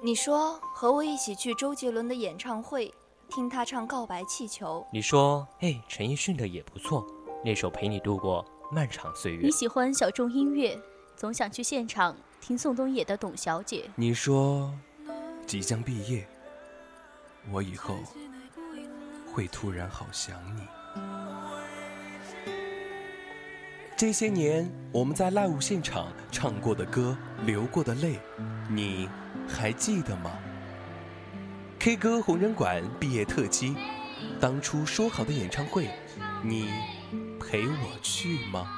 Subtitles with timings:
[0.00, 2.94] 你说和我一起去周杰伦的演唱会，
[3.28, 4.80] 听他唱《告白气球》。
[4.92, 7.04] 你说，哎，陈奕迅的也不错，
[7.44, 9.42] 那首《陪你度过漫长岁月》。
[9.42, 10.78] 你喜欢小众音乐，
[11.16, 13.86] 总想去现场听宋冬野的《董小姐》。
[13.96, 14.72] 你说，
[15.44, 16.24] 即将毕业，
[17.50, 17.96] 我以后
[19.34, 20.62] 会突然好想你。
[23.96, 28.20] 这些年我们在 live 现场唱过的歌，流过的泪，
[28.70, 29.08] 你
[29.48, 30.30] 还记得吗
[31.78, 33.74] ？K 歌红人馆毕业特辑，
[34.38, 35.88] 当初说好的演唱会，
[36.44, 36.68] 你
[37.40, 38.77] 陪我去吗？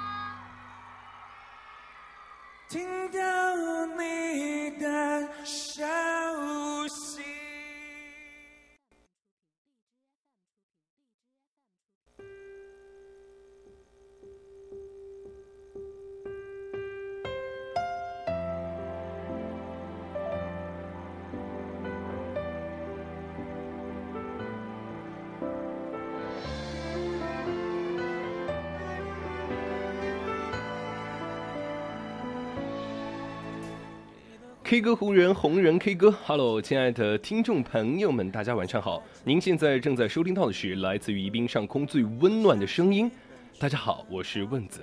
[34.70, 39.02] K 歌红人，红人 K 歌，Hello，亲爱的听众朋友们，大家晚上好。
[39.24, 43.10] 您现在正在收听到的是来自于宜宾上空最温暖的声音。
[43.58, 44.80] 大家好，我是问子。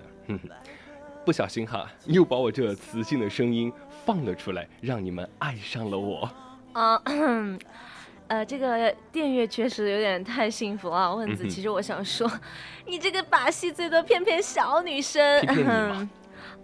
[1.24, 3.72] 不小心哈，又把我这磁性的声音
[4.06, 6.30] 放了出来，让你们爱上了我。
[6.74, 7.02] 啊，
[8.28, 11.16] 呃，这个电乐确实有点太幸福了。
[11.16, 12.30] 问子，其实我想说，
[12.86, 15.40] 你这个把戏最多骗骗小女生。
[15.46, 16.10] 骗骗你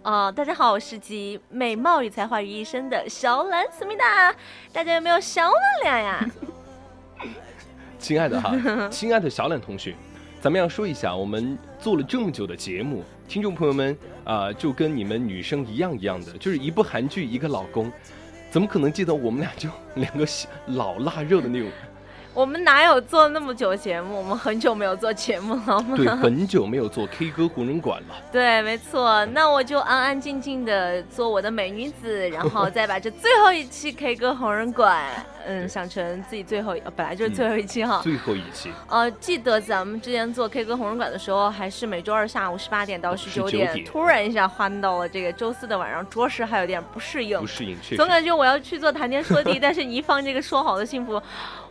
[0.04, 0.26] 吗？
[0.28, 4.34] 哦，大家好，我是集美貌与才华于一身的小懒思密达，
[4.72, 6.30] 大家有没有小我俩呀？
[7.98, 8.54] 亲爱的哈，
[8.90, 9.94] 亲爱的小懒同学，
[10.42, 17.90] 咱们要说一下，我们做了这么久的节目，听众朋友们啊，就跟你们女生一样一样的，就是一部韩剧一个老公，
[18.50, 20.26] 怎么可能记得我们俩就 两个
[20.66, 21.70] 老腊肉的那种？
[22.34, 24.18] 我们哪有做那么久节目？
[24.18, 25.96] 我们很久没有做节目了吗？
[25.96, 28.16] 对，很久没有做 K 歌红人馆了。
[28.32, 29.24] 对，没错。
[29.26, 35.04] 那我就安安静静的做我的美女子，然后再把这最后一期 K 歌红人馆，
[35.46, 38.00] 嗯，想成自己最后，本来就是最后一期哈。
[38.02, 38.72] 最后一期。
[38.88, 47.38] 呃，记得咱们之前做 K 歌红人馆的时候，还是每周二下午十八点到十九点，突然一下换到了这个周四的晚上，着实还有点不适应。
[47.38, 51.22] 不适应，总感觉我要去做谈天说地，但是你一放这个说好的幸福。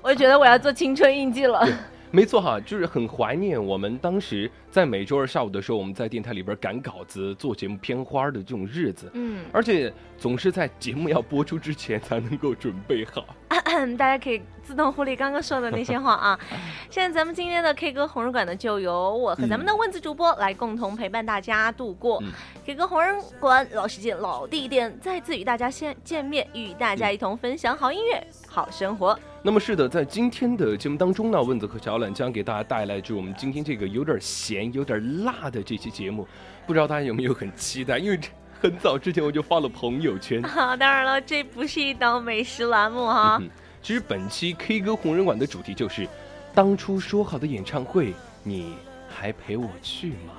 [0.03, 1.65] 我就觉得我要做青春印记了。
[2.11, 9.09] 没错哈，就是很怀念我们当时在每周二下午的时候，我们在电台里边赶稿子、做节目片花的这种日子。
[9.13, 13.25] 嗯，而且总是在节目要播出之前才能够准备好。
[13.97, 16.39] 大家可以自动忽略刚刚说的那些话啊。
[16.91, 22.21] 现在咱们今天的 K 歌红人馆呢，就由我和咱们的问字主播来共同陪伴大家度过。
[22.63, 29.17] K 歌红人馆老时间、老地点，再次与大家先见面，与大家一同分享好音乐、好生活。
[29.45, 36.25] 那么是的，在今天的节目当中呢，问子和小懒将给大家带来就我们今天这个有点咸、有点辣的这期节目，
[36.65, 37.97] 不知道大家有没有很期待？
[37.97, 38.17] 因为
[38.61, 40.41] 很早之前我就发了朋友圈。
[40.47, 43.37] 啊，当然了，这不是一档美食栏目哈。
[43.81, 46.07] 其实本期 K 歌红人馆的主题就是，
[46.55, 48.75] 当初说好的演唱会，你
[49.09, 50.33] 还陪我去吗？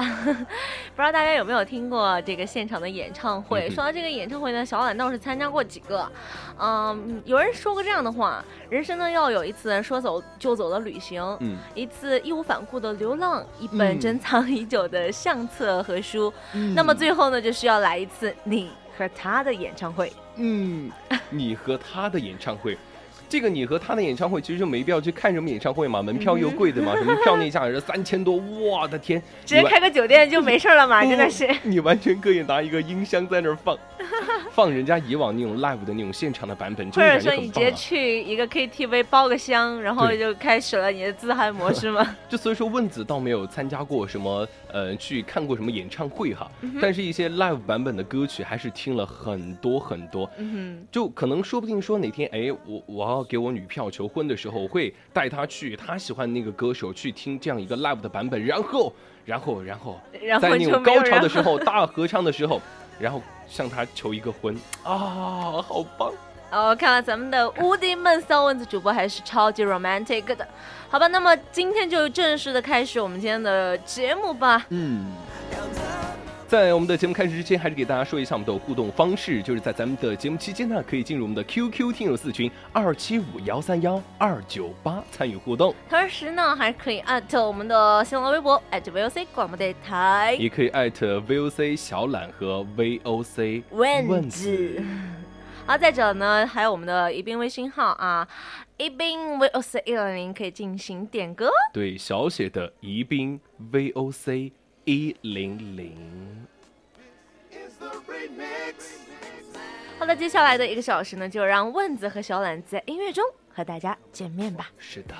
[0.24, 3.68] 不知道大家有没有听过这个现场的演唱会？
[3.70, 6.10] 说到这个演唱会呢，小懒倒是参加过几个。
[6.58, 16.32] 嗯，有人说过这样的话：人生呢要有一次说走就走的旅行，嗯，一次义无反顾的流浪，一本珍藏已久的相册和书。
[16.74, 20.12] 那么最后呢，就是要来一次你和他的演唱会。
[20.36, 20.90] 嗯，
[21.30, 22.78] 你和他的演唱会。
[23.30, 31.48] 这个你和他的演唱会其实就没必要去看什么演唱会嘛，门票又贵的嘛， 什么票那价是三千多，我的天，直接开个酒店就没事了嘛，真的是。
[31.62, 33.78] 你完全可以拿一个音箱在那儿放，
[34.50, 42.16] 放人家以往那种 live 的那种现场的版本， 或者说你直接去一个 KTV 包个厢，然后就开始了你的自嗨模式吗？
[42.28, 46.50] 就所以说问子倒没有参加过什么呃去看过什么演唱会哈，
[46.82, 53.30] 但是一些 live 版本的歌曲还是听了很多很多，嗯就可能说不定说哪天哎我我要。
[53.30, 58.92] 给我女票求婚的时候，我会带她去她喜欢那个歌手去听这样一个 live 的版本，然后，
[59.24, 60.00] 然后，然后，
[60.40, 62.60] 在那种高潮的时候，大合唱的时候，
[62.98, 64.52] 然后向她求一个婚
[64.82, 66.12] 啊，好棒！
[66.50, 70.44] 哦，看来咱们的无敌闷骚蚊子主播还是超级 romantic 的，
[70.88, 71.06] 好吧？
[71.06, 74.66] 那么今天就正式的开始我们今天的节目吧。
[74.70, 75.12] 嗯。
[76.50, 85.72] 在我们的节目开始之前，还是给大家说一下我们的互动方式，就是在咱们的节目期间呢，可以进入我们的 QQ 听友四群二七五幺三幺二九八参与互动。
[85.88, 94.82] 同时呢，还可以艾特我们的新浪微博 @VOC 广播电台，也可以艾特 VOC 小懒和 VOC 问子。
[95.66, 98.26] 好，再者呢，还有我们的宜宾微信号啊，
[98.76, 101.48] 宜宾 VOC 一零零可以进行点歌。
[101.72, 103.38] 对，小写的宜宾
[103.72, 104.50] VOC
[104.90, 105.96] 一零零。
[110.00, 114.68] 好了，接下来的一个小时呢，就让问子和小懒在音乐中和大家见面吧。
[114.78, 115.14] 是的。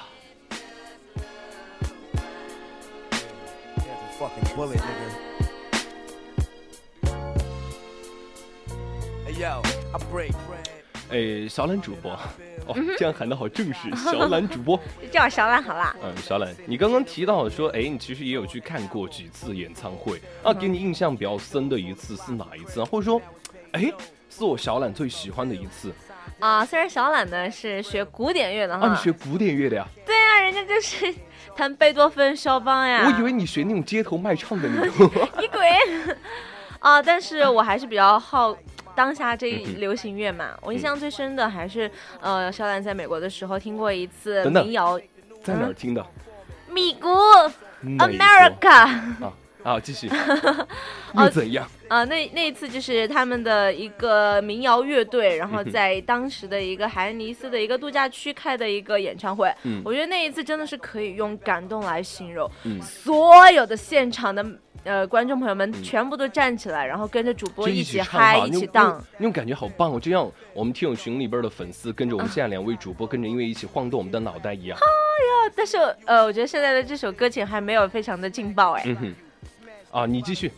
[11.11, 12.13] 哎，小懒主播，
[12.67, 14.79] 哦，这样喊的好正式，小懒主播，
[15.11, 15.95] 叫小懒好啦。
[16.03, 20.55] 嗯，小懒，你刚刚提到说，哎，你其实也有去看过几次演唱会啊？
[20.55, 22.87] 给你印象比较深的一次是哪一次啊？
[22.91, 23.21] 或者说，
[23.73, 23.93] 哎，
[24.29, 25.93] 是我小懒最喜欢的一次
[26.39, 26.65] 啊？
[26.65, 29.87] 虽然小懒呢是学古典乐的哈，啊，你学古典乐的呀？
[30.07, 31.13] 对啊，人家就是
[31.57, 33.05] 弹贝多芬、肖邦呀。
[33.05, 35.11] 我以为你学那种街头卖唱的那种。
[35.41, 36.17] 你滚！
[36.81, 38.57] 啊，但是我还是比较好。
[38.93, 41.91] 当下这一流行乐嘛，我印象最深的还是
[42.21, 44.99] 呃，肖兰在美国的时候听过一次民谣，
[45.43, 46.05] 在哪儿听的？
[46.69, 47.11] 米国
[47.99, 48.69] ，America。
[48.69, 49.33] 啊
[49.63, 50.11] 啊，继续。
[51.15, 51.67] 又怎样？
[51.89, 59.51] 啊，那那一次就是他们的一个民谣乐队，然后在当时的一个海恩尼斯的一个度假区开的一个演唱会。
[59.63, 62.51] 嗯，我觉得那一次真的是可以用感动来形容。
[62.65, 64.45] 嗯，所有的现场的。
[64.85, 70.01] 呃，观众朋友们全部都站起来，然后跟着主播一起嗨，一起荡，那种感觉好棒哦！
[70.01, 74.79] 就像我们听友群里边的粉丝跟着我们现在两位主播跟着音乐一起晃动我们的脑袋一样。
[74.79, 74.87] 哎
[75.49, 78.83] 呀，但是呃，我觉得现在的这首歌曲还没有非常的劲爆哎。
[78.87, 79.15] 嗯哼。
[79.91, 80.51] 啊，你继续。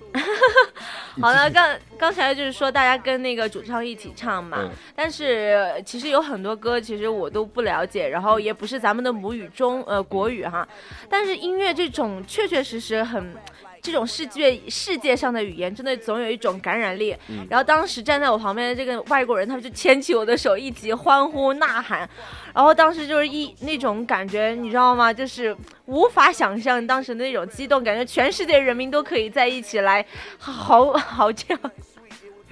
[1.21, 10.69] 好了，刚刚才就是说大家跟那个主唱一起唱嘛，但是其实有很多歌其实我都不了解，然后也不是咱们的母语中呃国语哈，
[11.09, 13.35] 但是音乐这种确确实实很。
[13.83, 17.15] 这种世界世界上的语言，真的总有一种感染力。
[17.51, 22.09] 然后当时站在我旁边的这个外国人，他们就牵起我的手，一起欢呼呐喊。
[22.55, 25.13] 然后当时就是一那种感觉，你知道吗？
[25.13, 25.55] 就是
[25.87, 30.07] 无法想象当时的那种激动，感觉全世界人民都可以在一起来
[30.39, 31.57] 嚎嚎叫。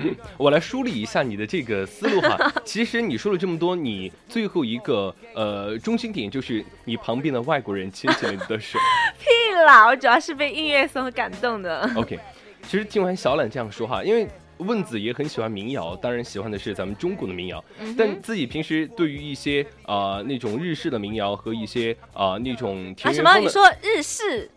[0.37, 2.52] 我来梳理一下你的这个思路哈。
[2.64, 8.79] 其实你说了这么多，你最后一个呃中心点就是你旁边的外国人牵起了你的手。
[9.19, 9.26] 屁
[9.67, 9.87] 啦！
[9.87, 11.91] 我主要是被音乐所感动的。
[11.94, 12.19] OK，
[12.62, 14.26] 其实听完小懒这样说哈，因为
[14.58, 17.64] 问子也很喜欢民谣，当然喜欢的是咱们中国的民谣，
[17.96, 23.38] 但自己平时对于一些啊那种日式的民谣和一些啊那种啊什么？
[23.38, 24.50] 你说日式？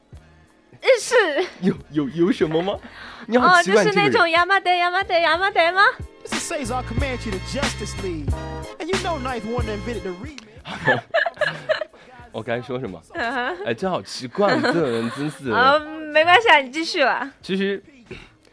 [0.81, 1.16] 日式？
[1.62, 2.78] 有有有什么吗？
[3.40, 5.81] 哦，就是那种亚麻得亚麻得亚麻得吗？
[12.31, 13.02] 我刚才说什么？
[13.66, 15.52] 哎，真好奇怪，这种人真是。
[15.52, 17.31] 啊，没关系啊，你继续吧。
[17.42, 17.81] 其实，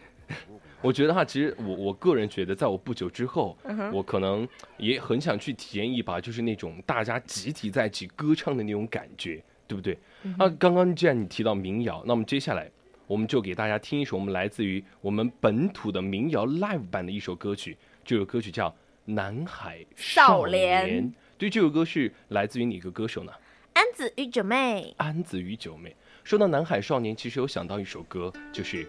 [0.82, 3.56] 我觉得哈，其实我我个人觉得，在我不久之后，
[3.92, 4.46] 我可能
[4.76, 9.96] 也很想去体验一把，就是那种大家集体在一起歌唱的那种感觉，对不对？
[10.38, 12.70] 啊，刚刚既然你提到民谣，那么接下来。
[13.10, 18.70] 我们就给大家听一首我们来自于我们本土的民谣 live 版的一首歌曲，这首歌曲叫
[19.04, 21.08] 《南海少年》。
[21.36, 23.32] 对，这首歌是来自于哪个歌手呢？
[23.72, 24.94] 安子与九妹。
[24.98, 25.96] 安子与九妹。
[26.22, 28.84] 说到南海少年，其实有想到一首歌，就是《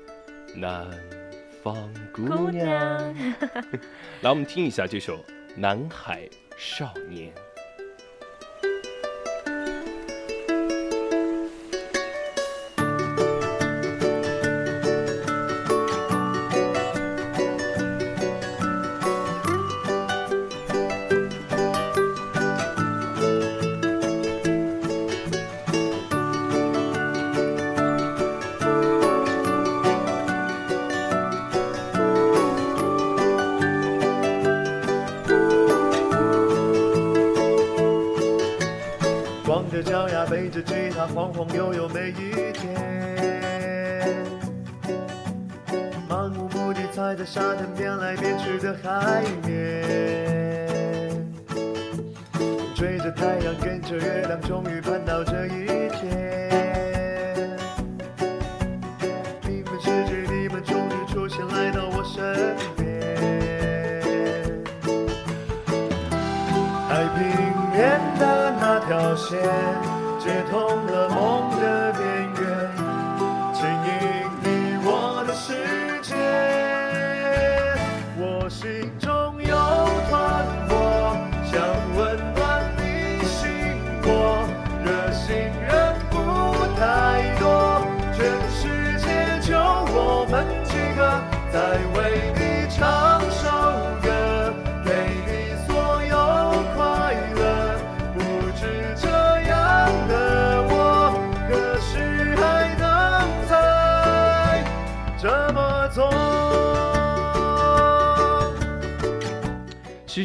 [0.56, 0.88] 南
[1.64, 2.22] 方姑
[2.52, 2.64] 娘》。
[4.22, 5.18] 来，我们听一下这首
[5.58, 7.34] 《南海少年》。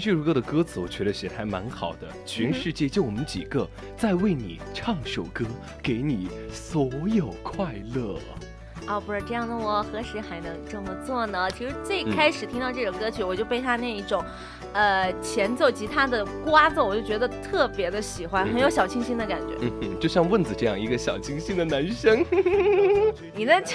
[0.06, 5.44] 这首歌的歌词我觉得写的还蛮好的，全世界就我们几个在为你唱首歌，
[5.82, 8.16] 给你所有快乐。
[8.86, 11.50] 哦，不是这样的，我何时还能这么做呢？
[11.50, 14.24] 其实最开始听到这首歌曲，我就被他那一种，
[14.74, 19.56] 呃，前奏吉他的刮奏，我就觉得特别的喜欢，很有小清新的感觉。
[19.60, 22.24] 嗯哼，就像问子这样一个小清新的男生。
[23.34, 23.74] 你在这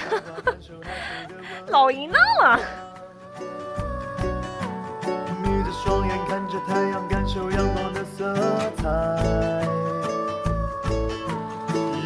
[1.68, 2.60] 老淫荡了。
[5.84, 8.32] 双眼看着太阳，感受阳光的色
[8.76, 8.88] 彩。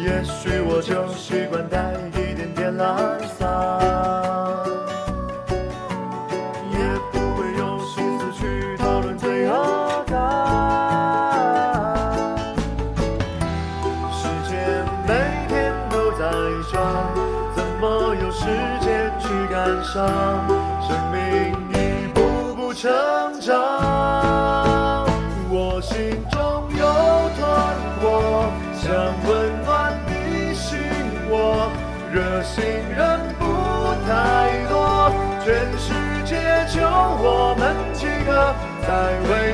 [0.03, 2.97] 也许我就习惯带一点点懒
[3.37, 3.47] 散，
[6.71, 6.77] 也
[7.11, 10.15] 不会有心思去讨论罪恶感。
[14.11, 14.57] 时间
[15.05, 15.13] 每
[15.47, 16.25] 天都在
[16.71, 16.81] 转，
[17.55, 18.45] 怎么有时
[18.81, 20.56] 间去感伤？
[23.47, 23.55] 上，
[25.49, 25.95] 我心
[26.29, 26.37] 中
[26.75, 26.83] 有
[27.39, 27.39] 团
[28.01, 28.91] 火，想
[29.23, 30.77] 温暖你心
[31.29, 31.71] 窝。
[32.11, 32.61] 热心
[32.91, 32.99] 人
[33.39, 33.45] 不
[34.05, 34.11] 太
[34.67, 34.75] 多，
[35.45, 35.47] 全
[35.79, 35.87] 世
[36.25, 36.35] 界
[36.75, 37.63] 就我们
[37.93, 38.53] 几个，
[38.85, 38.89] 在
[39.29, 39.46] 为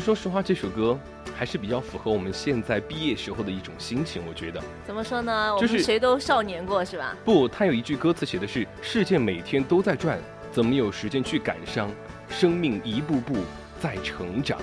[0.00, 0.98] 实说实话，这首歌
[1.36, 4.60] 还是比较符合我们现在毕业时候的一种心情，我觉得。
[4.86, 5.54] 怎么说呢？
[5.54, 7.14] 我就是们谁都少年过是吧？
[7.24, 10.18] 不，他有一句歌词写的是：“世界每天都在转，
[10.50, 11.90] 怎么有时间去感伤？
[12.28, 13.36] 生命一步步
[13.80, 14.58] 在成长。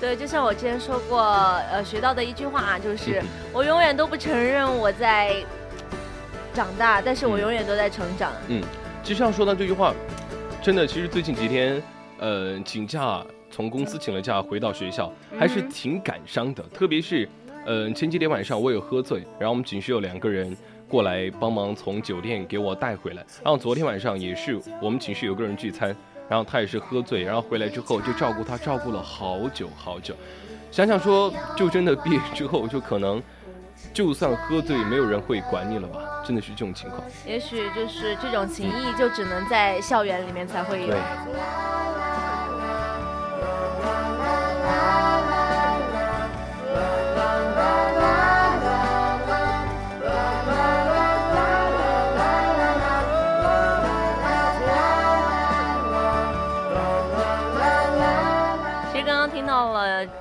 [0.00, 1.22] 对，就像我之前说过，
[1.70, 5.36] 呃，学到的一句话啊就是嗯我永远都不承认我在
[6.52, 8.62] 长大，但是我嗯永远都在成长。”嗯
[9.02, 9.94] 其实要说到这句话，
[10.60, 11.80] 真的，其实最近几天，
[12.18, 13.24] 呃，请假
[13.56, 16.62] 从公司请了假回到学校，还是挺感伤的。
[16.74, 17.26] 特别是，
[17.64, 20.54] 呃，前几天晚上我有喝醉，然后我们寝室有两个人
[20.86, 23.24] 过来帮忙从酒店给我带回来。
[23.42, 25.96] 然后昨天晚上也是我们寝室有个人聚餐，
[26.28, 30.14] 然后他也是喝醉，然后回来之后就照顾他，照顾了好久好久。
[30.70, 33.22] 想想说，就真的毕业之后，就可能
[33.90, 36.22] 就算喝醉，没有人会管你了吧？
[36.26, 37.02] 真的是这种情况。
[37.26, 40.88] 也许就是这种情谊，就只能在校园里面才会有。
[40.88, 40.98] 对。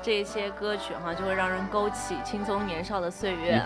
[0.01, 3.61] 这些歌曲哈，就会让人勾起青葱年少的岁月。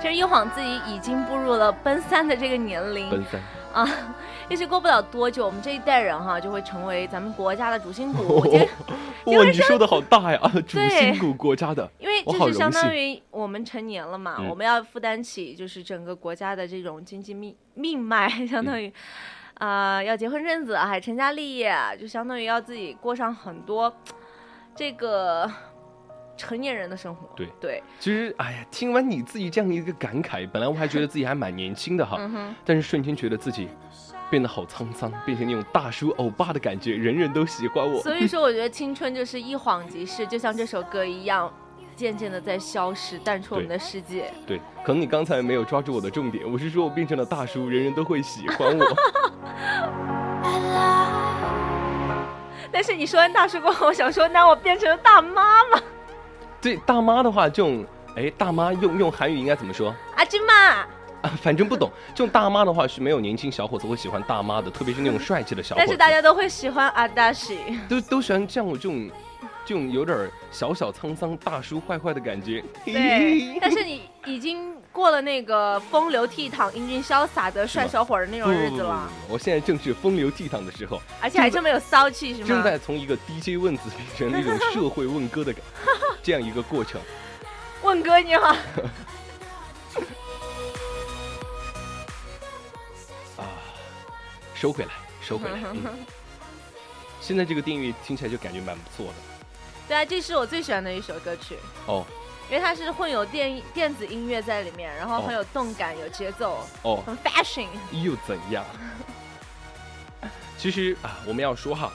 [0.00, 3.40] 其实一晃自己已经步入了奔三的这个年龄奔三。
[3.72, 3.88] 啊，
[4.50, 8.40] 也许过不了多久，我们这一代人哈就会成为咱们国家的主心骨。
[9.26, 10.40] 哇，你说的好大呀！
[10.66, 18.92] 主心骨国家的，因为我好这是相当于我们成年了嘛，嗯我们要负担起就是整个国家的这种经济命命脉， 相当于
[19.54, 23.94] 啊、要结婚生子，还成家立业，就相当于要自己过上很多
[24.80, 25.46] 这个
[26.38, 27.28] 成年人的生活。
[27.36, 33.68] 对对，其实，哎呀，听完你自己这样一个感慨，本来我还觉得自己还蛮年轻的哈，嗯，但是瞬间觉得自己
[34.30, 38.00] 变得好沧桑，变成那种大叔欧巴的感觉，人人都喜欢我。
[38.00, 41.52] 所以说我觉得青春就是一晃即逝，就像这首歌一样。
[41.96, 44.32] 渐渐的在消失，淡出我们的世界。
[44.46, 48.86] 对，可能你刚才没有抓住我的重点，我是说我变成了大叔，人人都会喜欢我。
[52.80, 55.78] 但是你说完大叔过后，我想说，那我变成了大妈吗？
[56.62, 57.84] 对，大妈的话，这种
[58.16, 59.94] 哎，大妈用用韩语应该怎么说？
[60.16, 60.54] 阿金妈，
[61.20, 61.90] 啊，反正不懂。
[62.14, 65.84] 这种大妈的话是没有年轻小伙子会喜欢大妈的，特别是那种帅气的小伙子。
[65.84, 67.58] 但是大家都会喜欢阿达西。
[67.86, 69.10] 都都喜欢像我这种，
[69.66, 72.64] 这种有点小小沧桑、大叔坏坏的感觉。
[72.86, 82.48] 对，但是你已经过了那个风流倜傥、英俊潇洒的帅小伙的那种日子了，我现在正是风流倜傥的时候，而且还这么有骚气，是吗？
[82.48, 85.62] 正在从一个 DJ 问子变成那种社会问歌的感
[86.22, 87.00] 这样一个过程。
[87.82, 88.48] 问哥你好。
[93.36, 93.46] 啊，
[94.54, 94.90] 收回来，
[95.22, 95.58] 收回来。
[95.72, 95.98] 嗯、
[97.20, 99.14] 现在这个定义听起来就感觉蛮不错的。
[99.86, 101.56] 对啊，这是我最喜欢的一首歌曲。
[101.86, 102.04] 哦。
[102.50, 107.68] 因为它是混有电电子音乐在里面，然后很有动感、有节奏，哦，很 fashion。
[107.92, 108.64] 又怎样？
[110.58, 111.92] 其实啊，我们要说哈，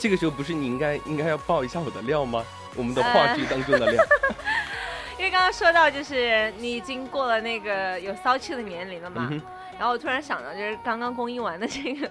[0.00, 2.44] 这个时候不是你应该应该要爆一下我的料吗？
[2.74, 4.04] 我们的话剧当中的料。
[5.16, 9.30] 因为刚刚说到，就是你已经过了那个有骚气的年龄了嘛，
[9.78, 12.10] 然后我突然想到，就是刚刚公映完的这个。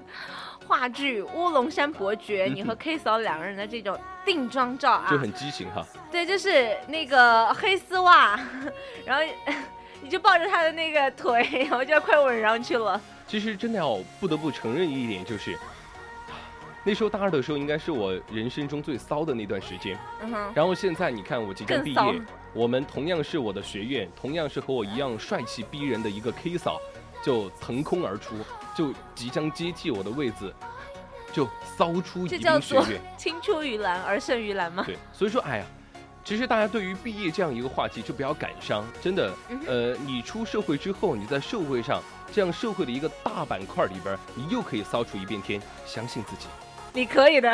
[0.68, 5.86] 话剧《乌龙山伯爵》，你和 K 嫂两个人的这种定妆照啊，就很激情哈。
[6.12, 8.40] 对，就是那个黑丝袜，
[9.06, 9.24] 然后
[10.02, 13.00] 你就抱着他的那个腿， 然后就要快吻上去了。
[13.28, 15.58] 其实真的要不得不承认一点，就是
[16.84, 19.98] 那时候大二的时候，应该是我人生中最骚的那段时间。
[20.22, 20.52] 嗯哼。
[20.54, 22.22] 然后现在你看，我即将毕业，
[22.54, 26.80] 我们同样是我的学院，同样是和我一样帅气逼人的一个 K 嫂。
[27.24, 28.36] 就腾空而出，
[28.76, 30.54] 就即将接替我的位置，
[31.32, 33.02] 就骚出宜宾学院。
[33.18, 34.84] 青出于蓝而胜于蓝吗？
[34.86, 35.66] 对，所以说，哎呀，
[36.26, 39.34] 其实大家对于毕业这样一个话题就不要感伤，真的。
[39.66, 42.02] 呃，你出社会之后，你在社会上
[42.32, 46.48] 这样社会的一个大板块里边，你又可以骚出一片天，相信自己，
[46.94, 47.50] 你可以的。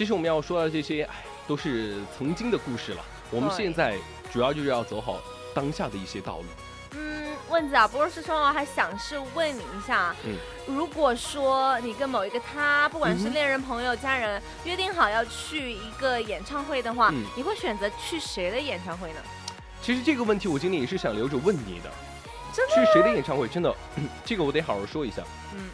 [0.00, 1.14] 其实我们要说的这些，哎，
[1.46, 3.04] 都是曾经的故事了。
[3.30, 3.98] 我们现在
[4.32, 5.20] 主要就是要走好
[5.54, 6.44] 当下的一些道路。
[6.92, 19.20] 嗯，问子啊，不是说我还想是问你一下，嗯，如果说你跟某一个他，不管是恋人、朋友、家人，约定好要去一个演唱会的话，你会选择去谁的演唱会呢？
[19.82, 21.90] 其实这个问题我今天也是想留着问你的。
[22.54, 22.74] 真的？
[22.74, 23.46] 去谁的演唱会？
[23.46, 23.76] 真的，
[24.24, 25.22] 这个我得好好说一下。
[25.54, 25.68] 嗯。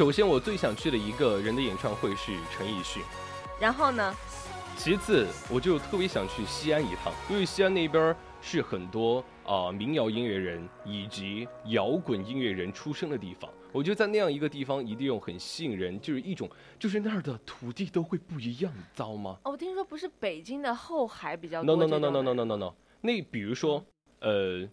[0.00, 3.02] 首先，我最想去的一个人的演唱会是陈奕迅。
[3.60, 4.14] 然后呢？
[4.74, 13.50] 其次，我就特别想去西安一趟，因为西安那边是很多啊民谣音乐人以及摇滚音乐人出生的地方。
[13.72, 19.36] 我觉得在那样一个地方，一定有很吸引人，就是一种，就是那儿的土地都会不一样，你知道吗？
[19.44, 21.76] 哦，我听说不是北京的后海比较多。
[21.76, 22.74] No no no no no no no no no。
[23.02, 23.84] 那比如说，
[24.20, 24.66] 呃。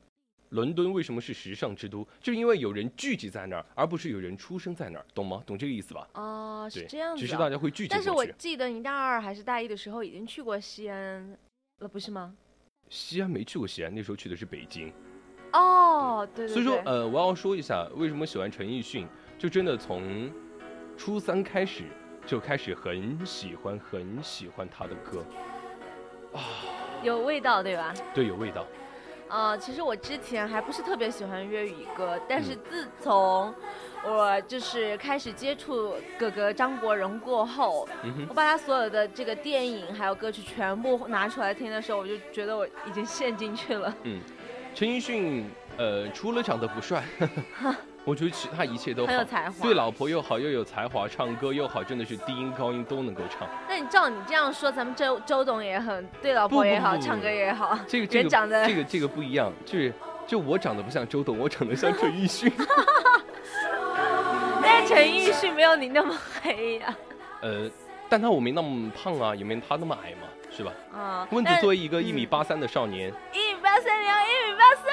[0.49, 2.07] 伦敦为什么是时尚之都？
[2.21, 5.43] 就是因为有人聚集在那儿，而不是有人出生在那儿，懂吗？
[5.45, 6.07] 懂这个意思吧？
[6.13, 7.19] 哦，是这样子。
[7.19, 11.37] 只是大家会聚集但是我记得你大二还是大一的时候已经去过西安
[11.79, 12.33] 了，不是吗？
[12.89, 14.91] 西安没去过西安，那时候去的是北京。
[15.53, 16.53] 哦，对对。
[16.53, 19.07] 所以说，呃，我要说一下为什么喜欢陈奕迅，
[19.37, 20.31] 就真的从
[20.97, 21.83] 初三开始
[22.25, 25.25] 就开始很喜欢很喜欢他的歌
[26.33, 26.39] 啊，
[27.03, 27.93] 有味道对吧？
[28.13, 28.65] 对，有味道。
[29.29, 33.53] 呃，其实我之前还不是特别喜欢粤语歌，但是自从
[34.05, 37.87] 我就是开始接触哥哥张国荣过后，
[38.29, 43.93] 我把他所有的这个电影还有歌曲全部拿出来听的时候，我就觉得我已经陷进去了。
[44.03, 44.21] 嗯，
[44.73, 47.03] 陈奕迅，呃，除了长得不帅。
[48.07, 53.45] 我觉得其他一切都很有才华，对老婆又好，又有才华，唱歌又好，真的是低音高音都能够唱。
[53.67, 57.77] 那你照你这样说，咱们周周董也很对老婆也好，唱歌也好。
[57.85, 59.93] 这个这个长得这个这个不一样，就是
[60.25, 62.49] 就我长得不像周董，我长得像陈奕迅。
[64.63, 66.95] 但陈奕迅没有你那么黑呀。
[67.41, 67.69] 呃，
[68.07, 70.71] 但他我没那么胖啊，也没他那么矮嘛，是吧？
[70.95, 71.27] 啊。
[71.31, 74.85] 温子作为一个一米八三的少年，一米八三，你要一米八三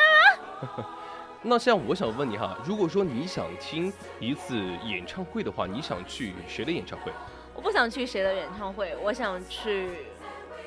[0.82, 0.86] 吗？
[1.46, 7.12] 那像我想问你哈，如果说你想听一次演唱会的话，你想去谁的演唱会？
[7.54, 9.90] 我不想去谁的演唱会，我想去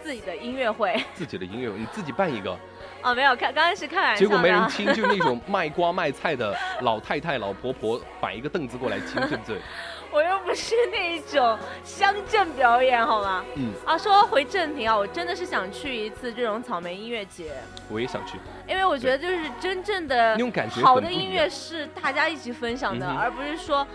[0.04, 0.96] 自己的音乐会。
[1.16, 2.56] 自己的音乐会，你自己办一个？
[3.02, 4.20] 哦，没有，看刚开始看玩笑。
[4.20, 9.60] 结果没人听，就那种卖瓜卖菜的老太太、老婆婆摆一个凳子过来听，对不对？
[10.12, 13.44] 我又不是那种乡镇表演，好吗？
[13.56, 13.74] 嗯。
[13.86, 17.52] 啊，说回正题啊，我真的是想去一次这种草莓音乐节。
[17.90, 23.86] 我也想去，因为我觉得就是真正的那种感觉，好的音乐是大家一起分享的，而不是说。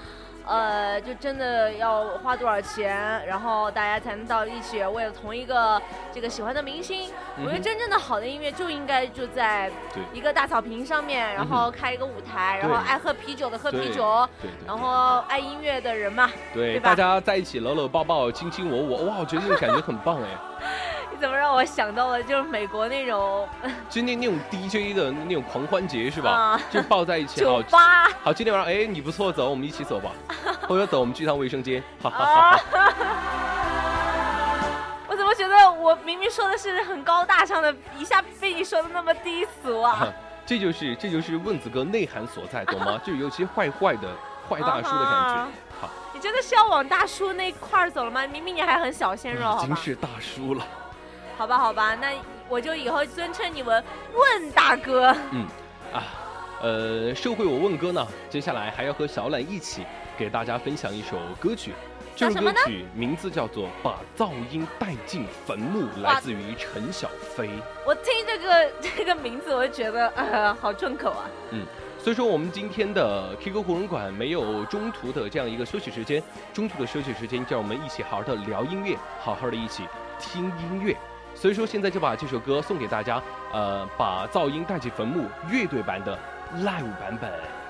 [0.46, 5.81] 呃，就真的要花多少钱，然后大家才能到一起，为了同一个
[6.12, 7.11] 这个喜欢的明星。
[7.38, 9.70] 我觉得真正的好的音乐就应该就在
[10.12, 14.28] 一个大草坪上面，然后开一个舞台，然后爱喝啤酒的喝啤酒，
[14.66, 20.28] 然后爱音乐的人嘛，对大家在一起搂搂抱抱，卿卿我我，哇，我觉得那种感觉很棒哎。
[21.22, 23.48] 你怎么让我想到了就是美国那种，
[23.88, 26.61] 就那那种 DJ 的那种狂欢节是吧？
[26.68, 28.08] 就抱在一起，酒吧。
[28.24, 30.11] 好，今天晚上哎，你不错，走，我们一起走吧。
[30.68, 31.80] 后要走，我们去趟卫生间。
[32.02, 32.80] 哈哈哈哈。
[32.80, 32.90] 啊！
[35.06, 40.08] 我怎么觉得我明明说的是很高大上的，一下被你说的那么低俗啊？
[40.44, 43.00] 这就是这就是问子哥内涵所在，懂吗？
[43.06, 44.08] 就有些坏坏的
[44.50, 45.87] 坏大叔的感啊觉。
[45.87, 48.26] 好，你真的是要往大叔那块儿走了吗？
[48.26, 50.66] 明明你还很小鲜肉，已经是大叔了。
[51.36, 52.12] 好吧，好吧，那
[52.48, 53.82] 我就以后尊称你们
[54.14, 55.14] 问大哥。
[55.30, 55.46] 嗯，
[55.92, 56.04] 啊，
[56.60, 59.84] 呃，社会我问哥呢，接下来还要和小懒一起
[60.16, 61.72] 给大家分享一首歌曲。
[62.14, 67.48] 这首歌曲名字叫做《把噪音带进坟墓》，来自于陈小飞。
[67.86, 71.24] 我听这个 这个名字，我就觉得呃，好重口啊。
[71.50, 71.66] 嗯
[71.98, 76.20] 所以说，我们今天的 K 歌红人馆没有中途的这样一个休息时间，
[76.52, 79.84] 中途的休息时间，就让我们一起好好的聊音乐，好好的一起
[80.18, 80.96] 听音乐。
[81.34, 83.20] 所以说，现在就把这首歌送给大家，
[83.52, 86.16] 呃，把噪音带进坟墓乐队版的
[86.58, 87.62] live 版本。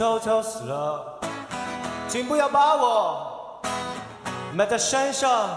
[0.00, 1.20] 悄悄死了，
[2.08, 3.60] 请不要把我
[4.54, 5.50] 埋在山上，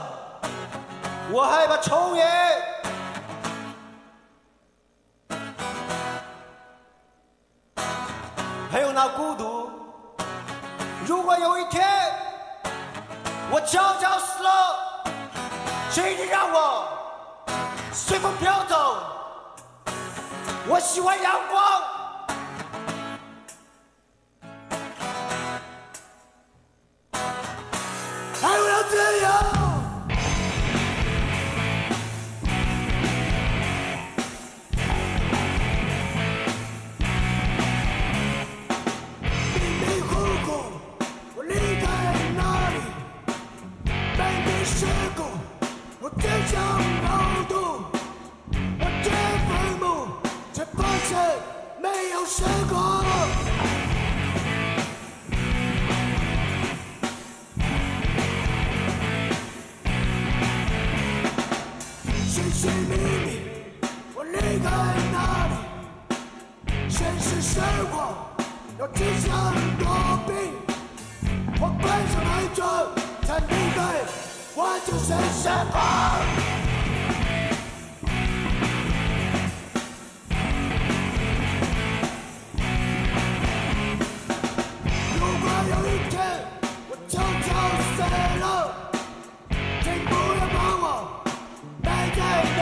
[1.32, 2.27] 我害怕重演。
[8.69, 9.71] 还有那孤独。
[11.08, 11.88] 如果有一天
[13.49, 15.06] 我悄悄死了，
[15.89, 16.86] 请你让我
[17.93, 18.97] 随风飘走。
[20.67, 21.92] 我喜欢阳光。
[62.53, 63.41] 寻秘密，
[64.13, 64.69] 我离开
[65.11, 65.53] 哪里，
[66.87, 68.13] 现实生活
[68.79, 69.83] 有只想躲
[70.27, 70.31] 避。
[71.59, 72.61] 我关上门窗，
[73.23, 73.81] 才明白
[74.55, 75.07] 我就是
[75.41, 76.52] 什么。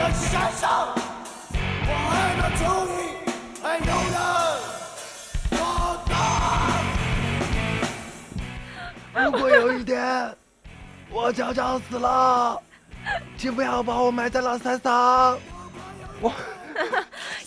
[0.02, 0.88] 在那山上，
[1.86, 2.60] 我害怕重
[2.98, 2.98] 影
[3.62, 4.18] 还有人
[5.52, 5.62] 我
[9.14, 9.22] 的。
[9.24, 10.36] 如果有一天
[11.08, 12.60] 我悄悄死了，
[13.38, 15.38] 请不要把我埋在了山上。
[16.20, 16.32] 我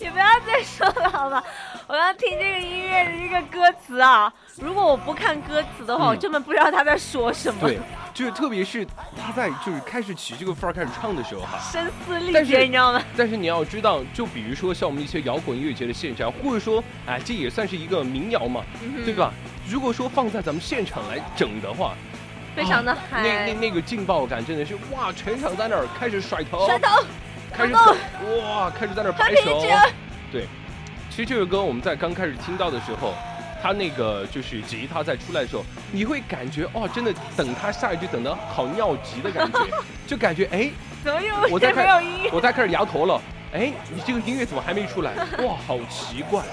[0.00, 1.44] 也不要再说了，好吧？
[1.86, 4.32] 我要听这个音乐的这个歌词啊！
[4.56, 7.60] 如果我不看歌词的话，嗯我根本不知道他在说什么。
[7.60, 7.78] 对，
[8.16, 8.82] 就是特别是
[9.14, 11.58] 他在就是开始起这个范儿开始唱的时候哈。
[11.58, 13.02] 声嘶力竭，你知道吗？
[13.14, 19.30] 但是你要知道，就比如说像我们一些摇滚音乐节的现场，或者说，哎，这也算是一个民谣嘛，嗯对吧？
[19.68, 21.94] 如果说放在咱们现场来整的话，
[22.54, 27.04] 非常的啊那那，那个劲爆感真的是哇，全场在那儿开始甩头，甩头，
[27.52, 27.94] 开始动走，
[28.40, 29.60] 哇，开始在那儿摆手。
[30.32, 30.46] 对，
[31.10, 33.12] 其实这首歌我们在刚开始听到的时候，
[33.66, 39.58] 他那个就是吉他在出来的时候，你会感觉哦，真的等他下一句等的好尿急的感觉，
[40.06, 40.70] 就感觉哎，
[41.02, 42.30] 怎么又我在也没有看音乐？
[42.32, 43.20] 我在开始摇头了，
[43.52, 45.14] 哎，你这个音乐怎么还没出来？
[45.38, 46.44] 哇，好奇怪。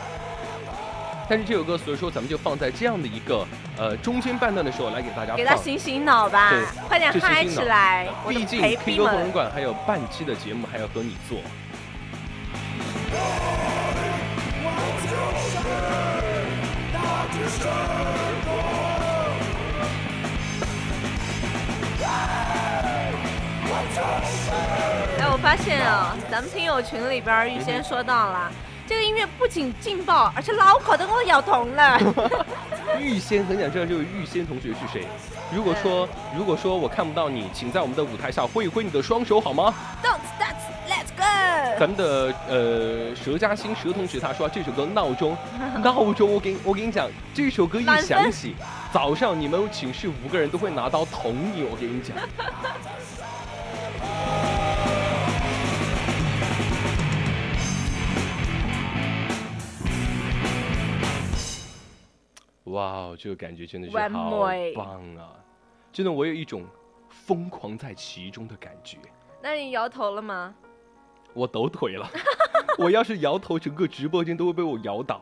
[1.30, 3.46] 但是这首歌，所以说咱们就放在这样的一个
[3.78, 5.36] 呃中间半段的时候来给大家。
[5.36, 8.08] 给他醒醒脑吧对，快点嗨起来！
[8.28, 11.38] 毕竟陪 K 逼歌红人，馆还有半期的节目还要和你做。
[25.18, 28.52] 哎，我发现啊，咱们听友群里边预先说到了，
[28.88, 32.00] 这个音乐不仅劲爆，而且脑壳都给我咬疼了。
[33.00, 35.08] 预先很想知道这位预先同学是谁。
[35.52, 39.74] 如果说如果说我看不到你，请在我们的舞台上挥一挥你的双手好吗？
[41.80, 45.36] 咱们的呃佘嘉欣佘同学他说这首歌闹钟
[45.84, 48.56] 闹钟我给我给你讲这首歌一响起
[48.92, 52.16] 早上你们寝室五个人都会拿刀捅你我给你讲。
[62.66, 64.30] 哇哦这个感觉真的是好
[64.76, 65.36] 棒啊！
[65.92, 66.66] 真的我有一种
[67.10, 68.98] 疯狂在其中的感觉。
[69.42, 70.56] 那你摇头了吗？
[71.34, 72.08] 我抖腿了，
[72.78, 75.22] 我要是摇头，整个直播间都会被我摇倒。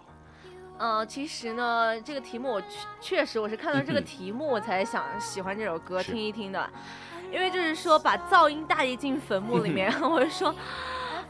[0.77, 2.67] 呃，其实呢，这个题目我确
[2.99, 6.69] 确实我是看到这个题目我才想喜欢这首歌听一听的，
[7.31, 10.55] 因为就是说把噪音带进坟墓里面，嗯 我就说，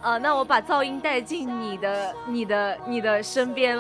[0.02, 3.78] 呃，那我把噪音带进你的、你的、你的身边，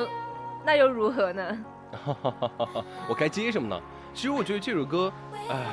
[0.66, 1.58] 那又如何呢？
[3.08, 3.82] 我该接什么呢？
[4.14, 5.12] 其实我觉得这首歌，
[5.50, 5.66] 哎，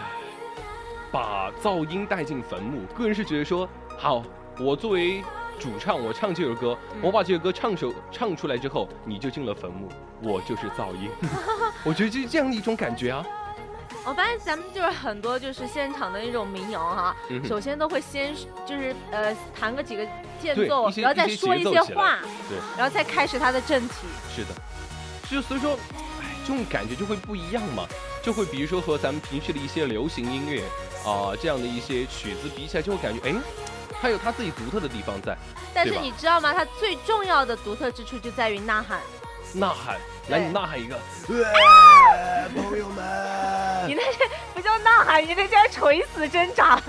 [1.10, 4.22] 把噪音带进坟墓，个人是觉得说，好，
[4.60, 5.22] 我作为
[5.58, 9.88] 主唱，我唱这首歌，嗯我把这首歌唱首唱出来之后，你就进了坟墓，
[10.22, 11.10] 我就是噪音。
[11.84, 13.24] 我觉得就是这样的一种感觉啊。
[14.04, 18.34] 我发现咱们就是很多就是现场的那种民谣哈，嗯首先都会先
[18.66, 20.06] 就是呃弹个几个
[20.40, 22.18] 间奏然后再说一些话，
[22.48, 23.94] 对，然后再开始它的正题。
[24.34, 24.48] 是的，
[25.30, 25.74] 就所以说，
[26.20, 27.86] 哎，这种感觉就会不一样嘛，
[28.22, 30.62] 就会比如说和咱们平时的一些流行音乐
[31.04, 33.34] 啊、这样的一些曲子比起来，就会感觉哎，
[34.00, 35.36] 它有它自己独特的地方在。
[35.74, 36.52] 但是你知道吗？
[36.54, 39.00] 它最重要的独特之处就在于呐喊。
[39.54, 39.96] 呐喊，
[40.28, 40.96] 来你呐喊一个，
[41.28, 43.02] 呃朋友们
[43.88, 44.18] 你，那是
[44.54, 46.80] 不叫呐喊，你那叫垂死挣扎。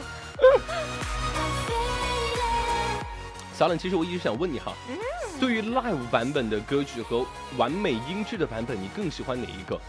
[3.57, 4.97] 小冷，其实我一直想问你哈，嗯
[5.39, 7.25] 对于 live 版本的歌曲和
[7.57, 9.79] 完美音质的版本，你更喜欢哪一个？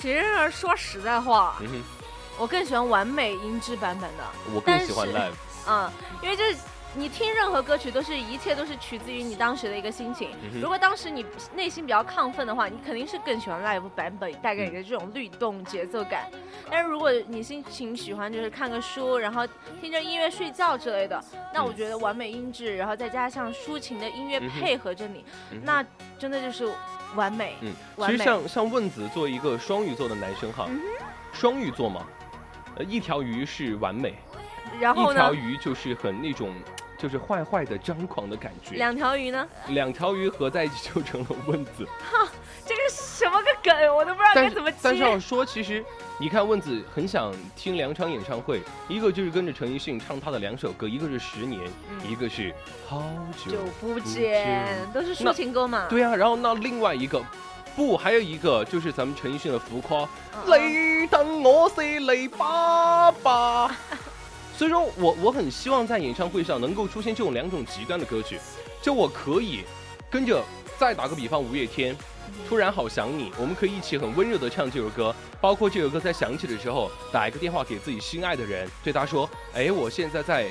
[0.00, 1.82] 其实说实在话，嗯，
[2.38, 4.24] 我更喜欢完美音质版本的。
[4.54, 5.32] 我更喜欢 live。
[5.68, 5.90] 嗯，
[6.22, 6.56] 因为就是
[6.96, 10.30] 你听任何歌曲都是一切都是取自于你当时的一个心情。
[10.42, 16.30] 嗯如果当时你内心比较亢奋的话，你肯定是更喜欢 live 版本带给你的这种律动节奏感。
[16.70, 19.46] 但是如果你心情喜欢就是看个书，然后
[19.80, 21.22] 听着音乐睡觉之类的，
[21.52, 25.84] 那我嗯觉得完美音质，然后再加上抒情的音乐配合着你，嗯那
[26.18, 26.68] 真的就是
[27.16, 27.56] 完美。
[27.60, 27.72] 嗯，
[28.06, 30.80] 其实像像问子作为一个双鱼座的男生哈，嗯
[31.32, 32.06] 双鱼座嘛，
[32.76, 34.14] 呃，一条鱼是完美，
[34.80, 36.54] 然后呢一条，鱼就是很那种，
[36.98, 38.76] 就是坏坏的张狂的感觉。
[38.76, 39.46] 两条鱼呢？
[39.68, 41.86] 两条鱼合在一起就成了问子。
[42.10, 42.26] 哈
[42.66, 45.18] 这个什么个梗，我都不知道该怎么但是要。
[45.20, 45.84] 说，其实
[46.18, 51.60] 你看问子很想听两场演唱会，一个就是跟着陈奕迅唱他的两首歌，一个是十年，
[51.90, 52.54] 嗯一个是
[52.88, 53.02] 好
[53.44, 55.86] 久久不见见，都是抒情歌嘛。
[55.90, 57.22] 对啊，然后那另外一个。
[57.76, 63.76] 不，还有一个就是咱们陈奕迅的浮夸，嗯嗯你等我是你爸爸。
[64.56, 68.38] 所以说我我很希望在演唱会上能够出现这种两种极端的歌曲，
[68.80, 69.64] 就我可以
[70.10, 70.42] 跟着
[70.78, 71.96] 再打个比方，五月天，
[72.48, 80.46] 突然好想你，我们可以一起很温柔的唱这首歌，包括这首歌在响起的时候，打一个电话给自己心爱的人，对他说，哎，我现在在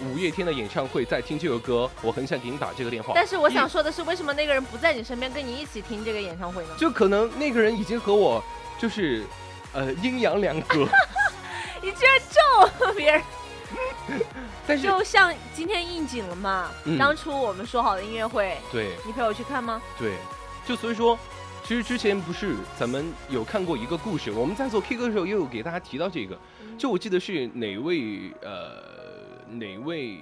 [0.00, 3.12] 五月天的演唱会，在听这首歌，我很想给你打这个电话。
[3.16, 6.70] 但是我想说的是，为什么那个人不在你身边跟你一起听这个演唱会呢？
[6.80, 8.42] 就可能那个人已经和我
[8.78, 9.24] 就是，
[9.74, 10.88] 呃，阴阳两隔，
[11.82, 13.22] 你居然咒别人，
[14.66, 16.70] 但是就像今天应景了嘛。
[16.84, 19.80] 嗯当初我们说好的音乐会，对你陪我去看吗？
[19.98, 20.14] 对，
[20.66, 21.18] 就所以说，
[21.64, 26.38] 其实之前不是咱们有看过一个故事，我们在做 K 歌的时候也有给大家提到这个，
[26.78, 28.82] 就我记得是哪位呃
[29.48, 30.18] 哪位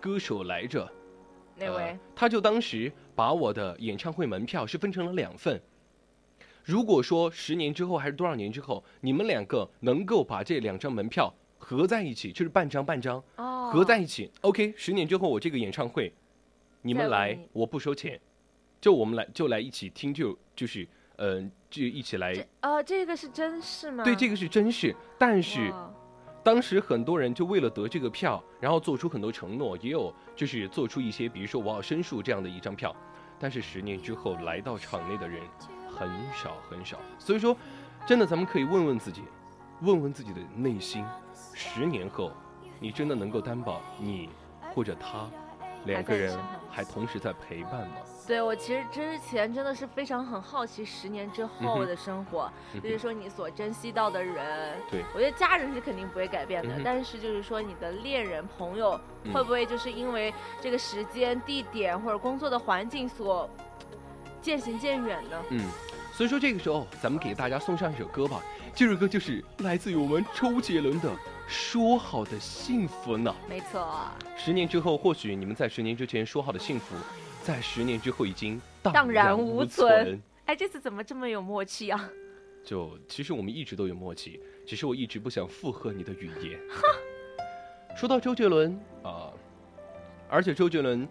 [0.00, 0.88] 歌手来着？
[1.58, 5.60] 哪位呃，他就当时把我的演唱会门票是分成了两份。
[6.62, 11.32] 如果说十年之后还是多少年之后，你们两个能够把这两张门票
[11.68, 13.20] 合在一起，就是半张半张。
[13.34, 16.12] 哦，合在一起，OK，十年之后我这个演唱会，
[16.82, 18.20] 你们来，我不收钱，
[18.80, 22.32] 就我们来就来一起听，就就是嗯、呃就一起来。
[22.32, 24.04] 这哦，这个是真事吗？
[24.04, 25.74] 对，这个是真事，但是
[26.44, 32.94] 当时很多人就为了得这个票，然后做出很多承诺，也有就是做出一些，比如说我要申诉这样的一张票，
[33.40, 35.42] 但是十年之后来到场内的人
[35.90, 37.56] 很少很少，所以说，
[38.06, 39.22] 真的咱们可以问问自己，
[39.82, 41.04] 问问自己的内心，
[41.52, 42.32] 十年后，
[42.80, 44.30] 你真的能够担保你
[44.74, 45.28] 或者他
[45.84, 46.38] 两个人
[46.70, 47.96] 还同时在陪伴吗？
[48.26, 63.48] 对我其实之前真的是非常很好奇十年之嗯后的生活，嗯就是说你所珍惜到的人，对我觉得家人是肯定不会改变的，嗯但是就是说你的恋人朋友嗯会不会就是因为这个时间、地点或者工作的环境所
[64.40, 65.42] 渐行渐远呢？
[65.50, 65.60] 嗯，
[66.12, 68.40] 所以说这个时候，咱们给大家送上一首歌吧。
[68.76, 71.08] 这首歌就是来自于我们周杰伦的
[71.48, 73.34] 《说好的幸福》呢。
[73.48, 76.94] 没错，十年之后，或许你们在十年之前说好的幸福，
[77.42, 82.06] 在十年之后已经荡荡然无无存哎，这次怎么这么有默契啊？
[82.62, 86.60] 就其实我们一直都有默契，只是我一直不想附和你的语言。
[87.96, 89.32] 说到周杰伦啊、
[90.28, 91.08] 而且周杰伦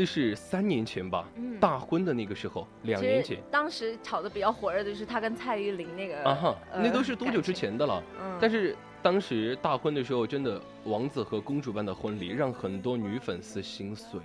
[0.00, 3.38] 那是三年前吧，嗯大婚的那个时候，两年前。
[3.50, 8.02] 当时炒的比较火热的就是他跟蔡依林那个啊哈，呃那都是多久之前的了？
[8.18, 14.18] 嗯，但是当时大婚的时候，真的王子和公主般的婚礼，让很多女粉丝心碎。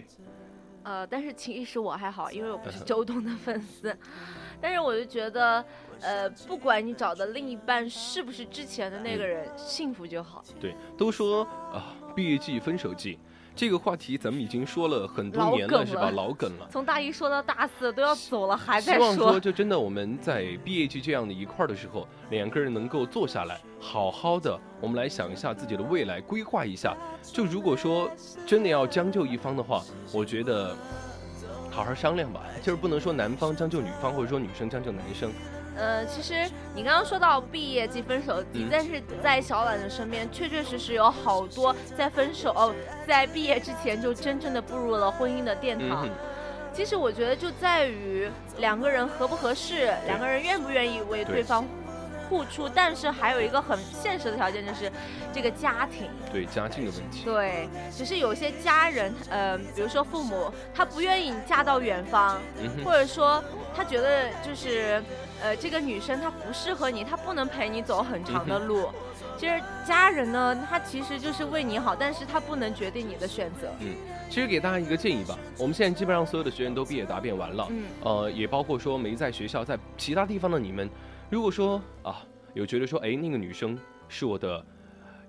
[0.83, 3.93] 呃，但是其实我还好，因为我不是周董的粉丝。
[4.61, 5.65] 但是我就觉得，
[5.99, 10.41] 呃，不管你找的另一半是不是之前的那个人，幸福就好。
[10.57, 13.19] 对，都说啊，毕业季、分手季，
[13.55, 16.11] 这个话题咱们已经说了很多年了，是吧？
[16.11, 16.67] 老梗了。
[16.73, 26.95] 从大一说到大四都要走了，还在说希在望说，就真的我们在毕业季这样的一块儿的时候，两个人能够坐下来，好好的，我们来想一下自己的未来，规划一下。
[27.23, 28.09] 就如果说
[28.45, 30.75] 真的要将就一方的话，我觉得
[31.71, 35.31] 好好商量吧，就是不能说男方将就女方，或者说女生将就男生。
[35.77, 42.73] 呃，其实你刚刚说到毕业即、分手季，嗯但是在小懒的身边，确确实实有好多在分手哦，
[43.07, 46.07] 在毕业之前就真正的步入了婚姻的殿堂。
[46.07, 46.11] 嗯，
[46.73, 51.65] 其实我觉得就在于两个人合不合适，两个人愿不愿意为对对方
[52.29, 54.91] 付出，但是还有一个很现实的条件就是
[55.33, 56.09] 这个家庭。
[56.31, 57.23] 对家境的问题。
[57.23, 63.43] 对，只是有些家人，呃，比如说父母，他不愿意你嫁到远方，嗯，或者说
[63.75, 65.01] 他觉得就是，
[65.45, 68.89] 呃，这个女生她不适合你，她不能陪你走很长的路。
[69.37, 73.69] 其实家人呢，他其实就是为你好，但是他不能决定你的选择。
[73.79, 73.93] 嗯
[74.27, 80.89] 其实给大家一个建议吧，我们现在基本上所有的学员都毕业答辩完了，嗯呃，也包括说没在学校，在其他地方的你们，
[81.29, 83.77] 如果说啊有觉得说，哎，那个女生
[84.07, 84.65] 是我的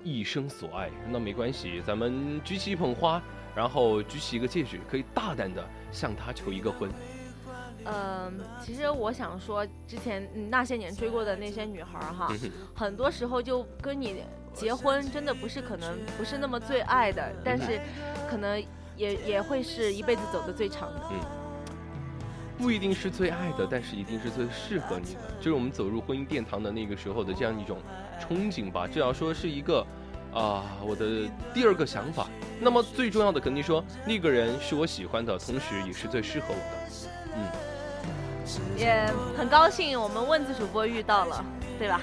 [0.03, 3.21] 一生所爱，那没关系，咱们举起一捧花，
[3.55, 6.89] 然后举起一个戒指，可以大胆的向她求一个婚。
[7.89, 12.33] 嗯，其实我想说，之前嗯那些年追过的那些女孩儿哈，
[12.75, 14.23] 很多时候就跟你
[14.53, 17.81] 结婚，真的不是可能不是那么最爱的，但是
[18.29, 18.61] 可能
[18.97, 21.03] 也也会是一辈子走的最长的。
[21.11, 21.21] 嗯
[22.59, 27.77] 不一定是最爱的，但是一定是最适合你的，就是我们走入婚姻殿堂的那个时候的这样一种
[28.19, 28.89] 憧憬吧。
[28.89, 29.87] 至少说是一个
[30.33, 32.27] 啊、我的第二个想法。
[32.59, 37.76] 那么最重要的肯定说，那个人是我喜欢的，同时也是最适合我的。
[38.77, 41.45] 也很高兴我们问子主播遇到了，
[41.79, 42.01] 对吧？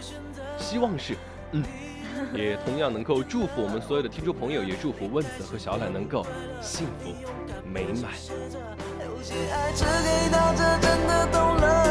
[0.58, 1.16] 希望是，
[1.52, 1.64] 嗯，
[2.34, 6.26] 也同样能够祝福我们所有的听众朋友，也祝福问子和小懒能够
[6.62, 7.12] 幸福
[7.66, 8.12] 美满。
[9.02, 11.83] 有些爱只给到这，真的懂了。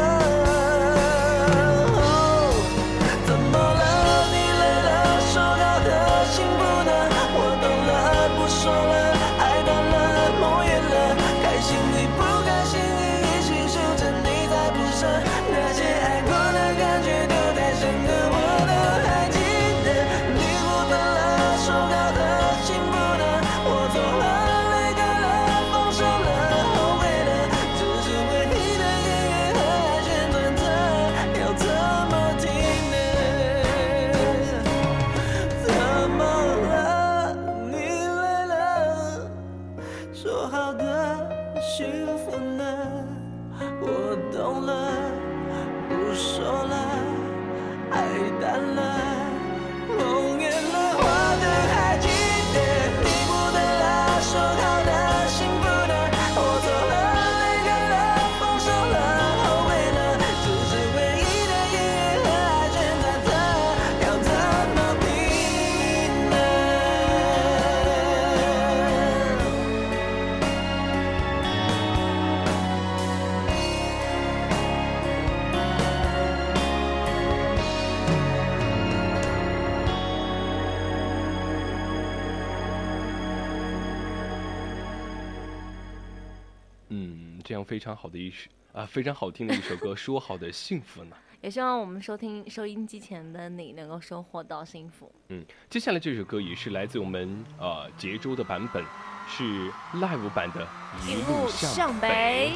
[87.53, 91.15] 这样非常好的一首啊，非常好听的一首歌， 说好的幸福呢？
[91.39, 95.13] 也希望我们收听收音机前的你能够收获到幸福。
[95.27, 98.83] 嗯，接下来这首歌也是来自我们呃杰州的版本，
[99.29, 100.67] 是 live 版的
[101.07, 102.53] 《一路向北》。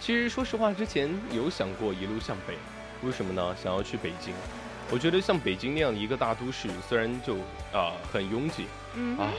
[0.00, 2.54] 其实说实话，之前有想过一路向北，
[3.06, 3.54] 为什么呢？
[3.54, 4.32] 想要去北京。
[4.90, 7.34] 我觉得像北京那样的一个大都市，虽然就
[7.70, 8.64] 啊、很拥挤
[8.94, 9.30] 嗯啊，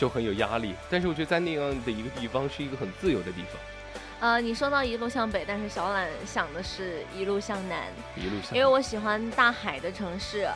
[0.00, 3.60] 就很有压力，但是我觉得在那样的一个地方是一个很自由的地方。
[4.20, 7.84] 呃，你说到一路向北，但是小懒想的是一路向南，
[8.16, 10.48] 一路向因为我喜欢大海的城市。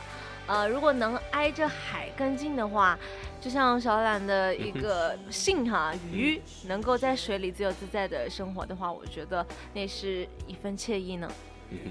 [0.46, 2.98] 呃，如果能挨着海更近的话，
[3.38, 11.30] 就像小懒的一个 信哈鱼，能够在水里自由自在的生活的话，我觉得那是一份惬意呢。
[11.68, 11.90] 嗯哼，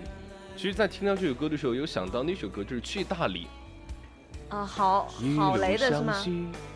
[0.55, 3.47] 其实，在听到这首歌的时候，有想到那首歌就是去大理。
[4.49, 6.13] 啊，好好雷的是吗？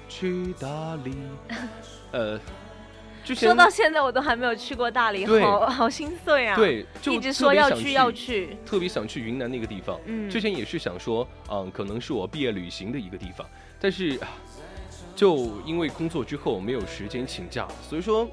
[0.07, 1.15] 去大理。
[2.11, 2.39] 呃，
[3.23, 9.99] 之前说到现在我都还没有去过大理，好 好心碎啊！，对，就一直说要去要去，特别想去云南那个地方。
[10.05, 13.45] 嗯之前也是想说，嗯，可能是我毕业旅行的一个地方，
[13.79, 14.27] 但是啊
[15.15, 18.27] 就因为工作之后没有时间请假，所以说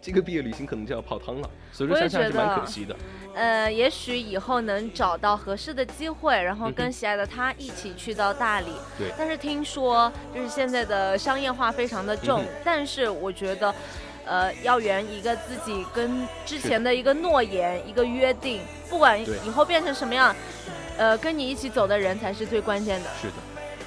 [0.00, 1.50] 这个毕业旅行可能就要泡汤了。
[1.72, 2.94] 所以说想想还是蛮可惜的。
[3.40, 8.72] 呃，也许以后能找到合适的机会，然后跟喜爱的他一起去到大理。
[8.98, 13.74] 对但是听说就是现在的商业化非常的重，嗯但是我觉得。
[14.26, 20.36] 呃，要圆一个自己跟之前的一个诺言、一个约定，不管以后变成什么样，
[20.96, 23.10] 呃，跟你一起走的人才是最关键的。
[23.20, 23.34] 是的，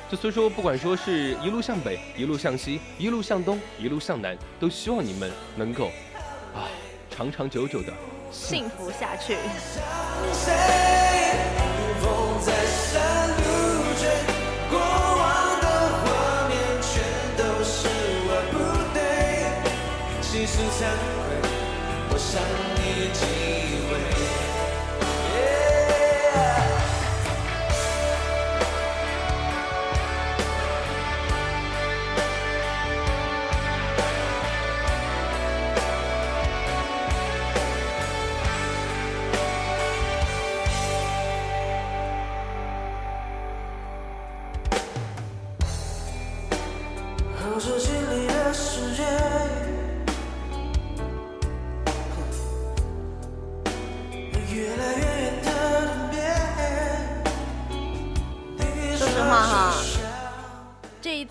[0.10, 5.86] 就所以说，不管说是一路向北，一路向西，一路向东，一路向南，都希望你们能够
[6.54, 6.68] 啊
[7.10, 7.94] 长长久久的
[8.34, 9.38] 幸福下去。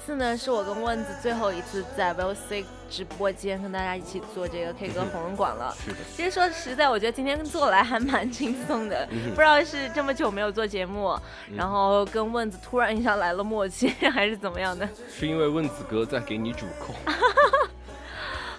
[0.05, 5.75] 次呢，是我跟问子最后一次在 VOC 直播间跟大家一起做这个 K 歌红人馆了。
[5.85, 11.17] 是的，其实说实在，我觉得今天做来还蛮轻松的，嗯不知道是这么久没有做节目，
[11.55, 14.89] 然后跟问子突然一下来了默契， 还是怎么样的？
[15.09, 16.95] 是因为问子哥在给你主控。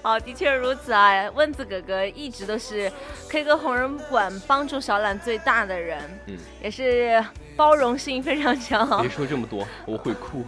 [0.03, 1.29] 好，的确如此啊。
[1.33, 2.91] 问子哥哥一直都是
[3.29, 5.97] K 歌红人馆帮助小懒最大的人，
[6.27, 7.23] 嗯，也是
[7.55, 9.09] 包容性非常强别。
[9.09, 10.43] 说这么多，我会哭。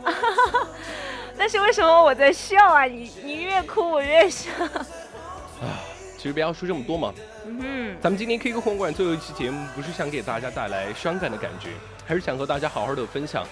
[1.38, 2.84] 但是为什么我在笑啊？
[2.84, 4.52] 你你越哭我越笑。
[4.62, 5.80] 啊
[6.18, 7.14] 其实不要说这么多嘛，
[7.46, 11.70] 嗯咱们今天 K 歌红人馆最后一期节目，不是想给大家带来伤感的感觉，
[12.06, 13.46] 还是想和大家好好的分享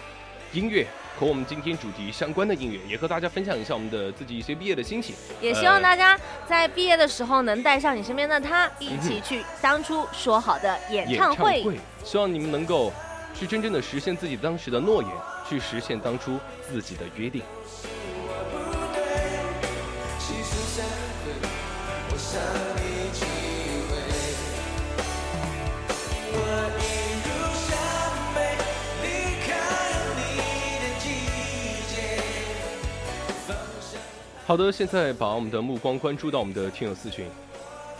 [0.51, 0.85] 音乐
[1.23, 5.15] 和我们今天主题相关的音乐，也和大家分享一下我们的自己一些毕业的心情。
[5.39, 11.63] 也希望大家在毕业的时候能带上你身边的他，一起去当初说好的演演唱会。
[12.03, 12.91] 希望你们能够
[13.33, 15.11] 去真正的实现自己当时的诺言，
[15.49, 17.41] 去实现当初自己的约定。
[20.19, 20.83] 细数惭
[21.23, 21.49] 愧，
[22.11, 22.41] 我伤
[22.75, 22.82] 你几回。
[34.45, 37.25] 好的，现在把我们的目光关注到我们的听友四群。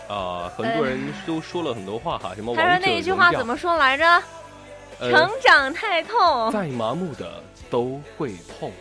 [0.10, 4.06] 啊、很多人都说了很多话哈，什么他说王者那一句话怎么说来着？
[5.00, 6.52] 呃成长太痛。
[6.52, 8.72] 再麻木的都会痛。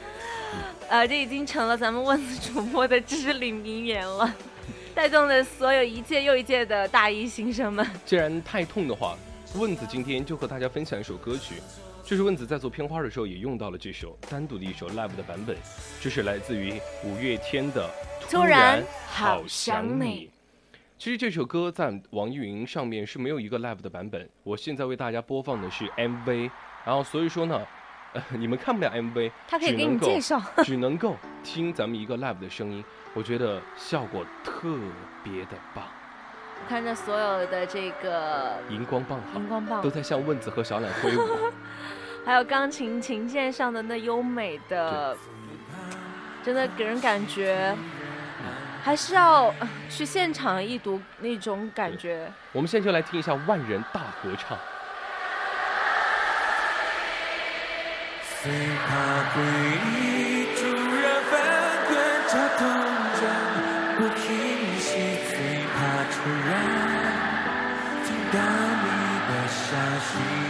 [0.89, 4.35] 呃，这已经成了咱们问子主播的至理名言了，
[4.95, 7.87] 带动了所有一届又一届的大一新生们。
[8.05, 9.17] 既然太痛的话，
[9.55, 11.63] 问子今天就和大家分享一首歌曲，
[12.05, 15.57] 这是问子在做片花的时候也用到了这首单独的一首 live 的版本，
[16.01, 16.75] 这是来自于
[17.05, 17.89] 五月天的
[18.31, 20.29] 《突然好好想你》。
[20.99, 26.51] 其实这首歌在网易云上面是没有一个 live 的版本，我现在为大家播放的是 MV，
[26.85, 27.61] 然后所以说呢，
[28.13, 30.43] 呃， 你们看不了 MV，他可以给你介绍。
[30.65, 32.85] 只能够听咱们一个 live 的声音，
[33.15, 34.77] 我觉得效果特
[35.25, 35.85] 别的棒，
[36.63, 41.21] 我看着所有的这个荧光棒好荧，光棒都，在向问子和小懒挥舞。
[42.25, 45.16] 还有钢琴琴键上的那优美的，
[46.45, 47.75] 真的给人感觉，
[48.85, 52.31] 还是要呃去现场一睹那种感觉。
[52.53, 54.57] 我们现在就来听一下万人大合唱。
[58.41, 59.43] 最怕回
[59.91, 60.66] 忆突
[61.01, 61.33] 然翻
[61.89, 61.93] 滚，
[62.29, 62.61] 绞痛
[63.18, 63.20] 着
[63.99, 64.25] 不平
[64.79, 64.91] 息，
[65.29, 65.37] 最
[65.75, 65.77] 怕
[66.11, 66.14] 突
[66.49, 66.51] 然
[68.05, 68.39] 听到
[68.83, 68.87] 你
[69.29, 70.41] 的消息。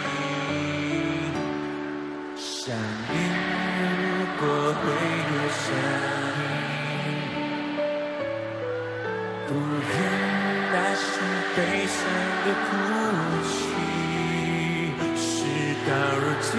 [2.65, 3.13] 想念
[3.99, 4.03] 如
[4.39, 5.67] 果会有声
[6.39, 6.47] 音，
[9.49, 9.51] 不
[9.83, 9.91] 愿
[10.71, 11.03] 那是
[11.57, 11.59] 悲
[11.89, 11.99] 伤
[12.45, 12.71] 的哭
[13.49, 13.51] 泣。
[15.17, 15.27] 事
[15.89, 15.91] 到
[16.21, 16.51] 如今，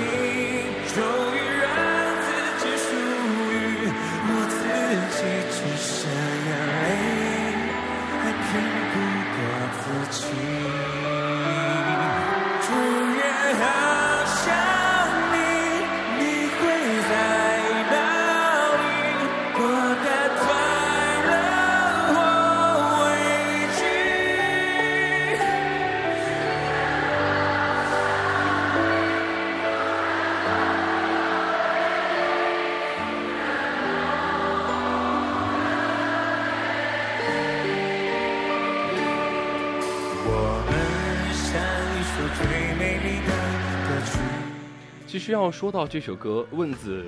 [45.23, 47.01] 实要说到这首歌，问子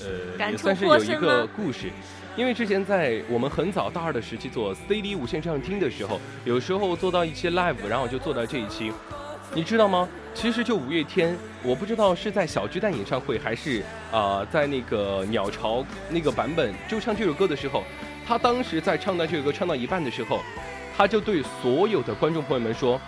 [0.00, 1.90] 呃感也算是有一个故事，
[2.36, 8.92] 因为之前在我们很早大二的时期做 CD 无线上听的时候，有时候做到一期 live，然后就做到这一期，
[9.54, 10.06] 你知道吗？
[10.34, 17.82] 其实就五月天，我不知道是在小巨蛋演唱会还是啊、呃在那个鸟巢那个版本就唱这首歌的时候，
[18.26, 20.40] 他当时在唱到这首歌唱到一半的时候，
[20.94, 23.00] 他就对所有的观众朋友们说，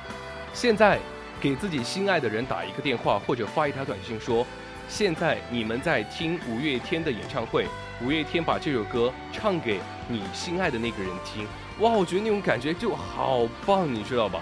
[0.54, 0.98] 现在
[1.44, 4.46] 给自己心爱的人打一个电话或者发一条短信说，
[4.88, 7.66] 现在你们在听五月天的演唱会，
[8.00, 9.78] 五月天把这首歌唱给
[10.08, 11.46] 你心爱的那个人听，
[11.80, 14.40] 哇，我觉得那种感觉就好棒，你知道吧？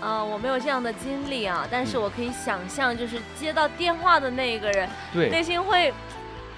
[0.00, 5.92] 呃，我没有这样的经历啊，但是嗯我可以想象，就是接到电话的那一个人，对内，心会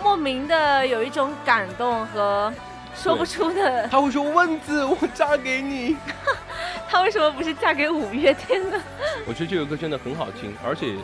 [0.00, 2.52] 莫名的有一种感动和
[2.96, 3.86] 说不出的。
[3.88, 5.96] 他会说问子，我嫁给你。
[6.88, 8.80] 他为什么不是嫁给五月天呢？
[9.26, 10.94] 我觉得这首歌真的很好听，而且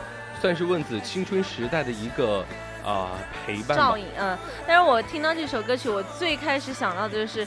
[0.40, 2.45] 算是问子青春时代的一个
[2.84, 3.11] 啊、
[3.45, 3.99] 陪伴吧照。
[3.99, 4.36] 应，嗯。
[4.66, 7.47] 但是我听到这首歌曲，我最开始想到的就是，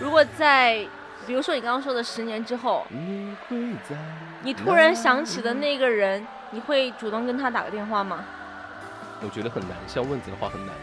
[0.00, 0.86] 如果在，
[1.26, 3.56] 比如说你刚刚说的十年之后，你会
[3.88, 3.96] 在
[4.42, 8.24] 你突然想起的那个人，你会主动跟他打个电话吗？
[9.20, 10.74] 我觉得很难，像问子的话很难。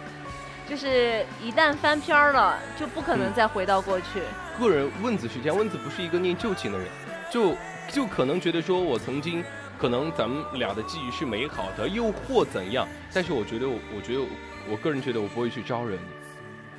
[0.70, 4.22] 就是一旦翻篇儿了，就不可能嗯再回到过去。
[4.60, 6.88] 个人问子是这样，问子不是一个念旧情的人，
[7.32, 7.56] 就
[7.92, 9.44] 就可能觉得说我曾经
[9.80, 14.22] 可能咱们俩的记忆是美好的，又或怎样，但是我觉得我我觉得
[14.70, 16.02] 我个人觉得我不会去招惹你。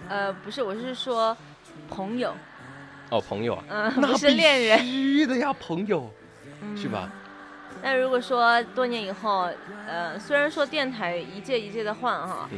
[0.09, 1.37] 呃，不是，我是说
[1.89, 2.33] 朋友，
[3.11, 6.09] 哦，朋友啊，嗯、那不是恋人，必须的呀，朋友
[6.77, 7.11] 是吧？
[7.83, 9.49] 那如果说多年以后，
[9.89, 12.49] 呃，虽然说电台一届一届的换哈，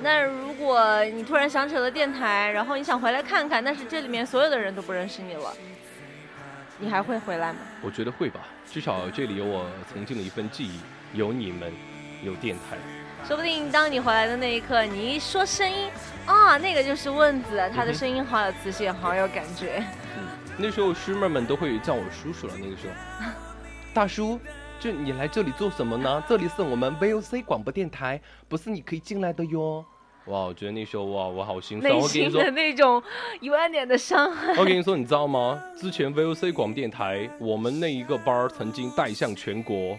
[0.00, 5.52] 那如果你突然想起了电台，然后你想回来看看，但是这里面所有的人都不认识你了，
[6.78, 7.58] 你还会回来吗？
[7.80, 8.40] 我觉得会吧，
[8.70, 10.80] 至少这里有我曾经的一份记忆，
[11.12, 11.72] 有你们，
[12.22, 12.76] 有电台。
[13.26, 15.88] 说不定当你回来的那一刻，你一说声音，
[16.26, 19.82] 啊，那个就是问子，他的声音好有磁性，好有感觉。
[20.16, 20.24] 嗯
[20.56, 22.52] 那时候师妹们都会叫我叔叔了。
[22.56, 23.24] 那个时候，
[23.92, 24.38] 大叔，
[24.84, 26.22] 这你来这里做什么呢？
[26.28, 28.20] 这里是我们 VOC 广播电台，
[28.50, 29.82] 不是你可以进来的哟。
[30.26, 31.90] 哇，我觉得那时候哇，我好心酸。
[31.90, 33.02] 内我心的，那种
[33.40, 34.52] 一万点的伤害。
[34.58, 35.58] 我跟你说，你知道吗？
[35.74, 39.98] 之前 VOC 广播电台，我们那一个班儿曾经带向全国。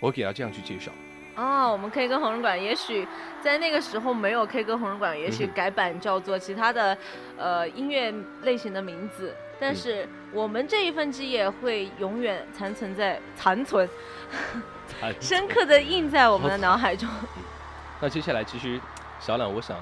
[0.00, 0.90] 我给他这样去介绍，
[1.36, 3.06] 哦，我们 K 歌红人馆也许
[3.40, 6.98] 在那个时候没有 K 歌红人馆，也许改版叫做其他的
[7.36, 8.12] 呃音乐
[8.42, 13.88] 类型的名字，但嗯是我们这一份基业会永远残存在残存，
[15.02, 17.08] 哎深刻的印在我们的脑海中。
[18.00, 18.80] 那接下来，其实
[19.18, 19.76] 小懒，我想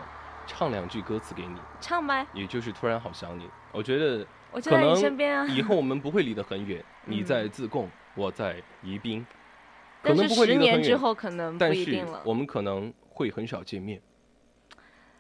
[0.47, 3.49] 唱两句歌词给你，唱呗，也就是突然好想你。
[3.72, 5.47] 我觉得我就在你身边啊。
[5.47, 9.27] 以后我们不会离得很远， 你在自贡，我在宜宾，
[10.03, 12.22] 可但是能不会十离得很远，年之后可能不一定了。
[12.24, 14.01] 我们可能会很少见面。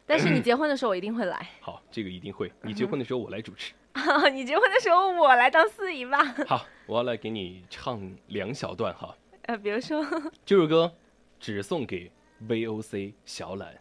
[0.06, 2.50] 但是你 结婚的时候我一定会来，好，这个一定会。
[2.62, 3.74] 你结婚的时候我来主持。
[4.32, 6.18] 你结婚的时候我来当司仪吧。
[6.46, 9.16] 好，我要来给你唱两小段哈。
[9.42, 10.04] 呃，比如说，
[10.44, 10.92] 这首歌
[11.40, 12.10] 只送给
[12.46, 13.74] VOC 小懒。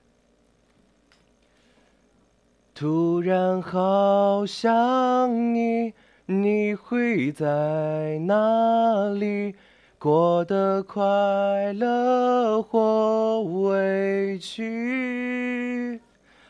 [2.74, 5.94] 突然好想你，
[6.26, 9.56] 你会在哪里？
[9.98, 16.00] 过得快乐或委屈？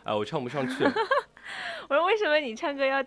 [0.04, 0.84] 哎，我唱不上去。
[1.88, 3.02] 我说为什么你唱歌要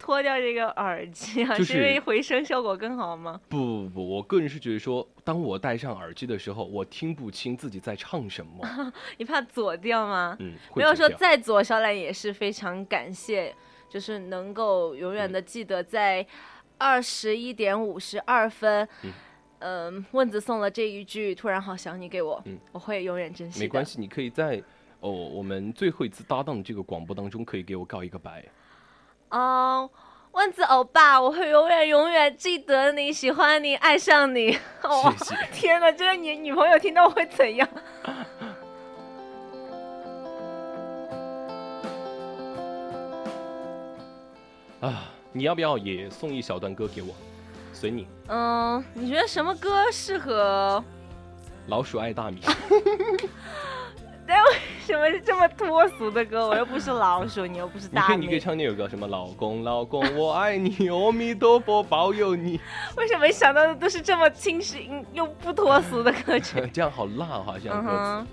[0.00, 1.54] 脱掉这个耳机啊？
[1.56, 3.38] 就是因为回声效果更好吗？
[3.50, 8.92] 不不不，我个人是觉得说，当我戴上耳机的时候，我听不清自己在唱什么。
[9.18, 10.34] 你怕左掉吗？
[10.40, 13.54] 嗯，没有说再左，小懒也是非常感谢，
[13.90, 16.26] 就是能够永远的记得在
[16.78, 19.12] 二十一点五十二分，嗯
[19.58, 23.60] 嗯，问子送了这一句“突然好想你”给我，嗯我会永远珍惜。
[23.60, 24.62] 没关，系，你可以在
[25.00, 28.42] 哦我们最后一次搭档的这个广播当中，可以给我告一个白。
[29.30, 29.90] 哦。
[30.32, 34.56] 问子欧巴，我会永远永远记得你，喜欢你，爱上你。
[34.84, 35.36] 哇谢谢。
[35.52, 37.68] 天哪，这个你女朋友听到会怎样？
[44.80, 47.08] 啊，你要不要也送一小段歌给我？
[47.72, 48.06] 随你。
[48.28, 50.82] 嗯，你觉得什么歌适合？
[51.66, 52.40] 老鼠爱大米，
[54.26, 54.50] 但为
[54.90, 56.48] 什么是 这么脱俗的歌？
[56.48, 58.14] 我又不是老鼠，你又不是大米。
[58.16, 62.60] 你可以你可以唱那首歌，什么老公老公我爱你，阿弥陀佛保佑你，
[62.96, 66.60] 为什么想到的都是这么清新又不脱俗的歌曲？
[66.72, 67.96] 这样好辣哈、这样嗯歌词。
[67.96, 68.26] 哼，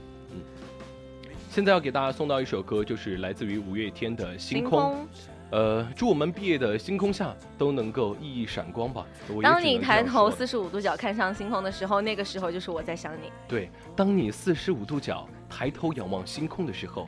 [1.49, 4.79] 现在要给大家送到一首歌，就是来自于五月天的《星星空》。
[4.83, 5.07] 空，
[5.49, 9.05] 呃，祝我们毕业的星空下都能够熠熠闪光吧。
[9.41, 13.31] 当你抬头四十五度角看上星空的时候，那个时候就是我在想你。
[13.47, 17.07] 对，当你四十五度角抬头仰望星空的时候，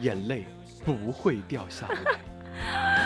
[0.00, 0.46] 眼泪
[0.84, 2.20] 不会掉下来。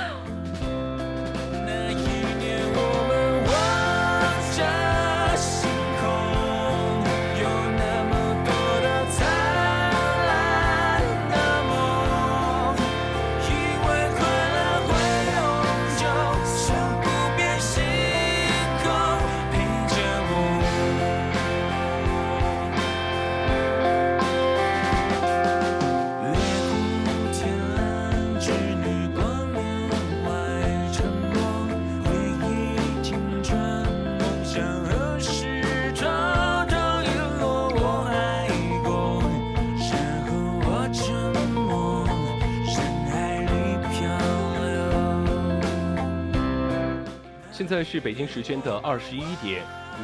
[47.67, 49.63] 现在是北京时间的二十一点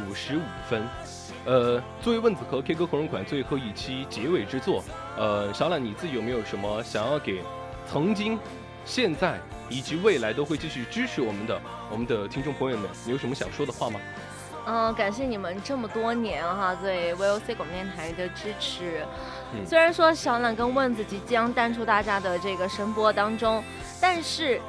[0.09, 0.83] 五十五分。
[1.45, 4.83] 呃，作为问子和 K 歌红人馆最后一期结尾之作，
[5.19, 7.43] 呃，小懒你自己有没有什么想要给
[7.87, 8.39] 曾经、
[8.87, 9.39] 现在
[9.69, 14.01] 以及未来都会继续支持我们的我们的听众朋友们，你有什么想说的话吗？
[14.67, 19.05] 嗯，感谢你们这么多年哈对 VOC 广播电台的支持。
[19.53, 23.63] 嗯虽然说小懒跟问子即将淡出大家的这个声波当中，
[24.01, 24.61] 但是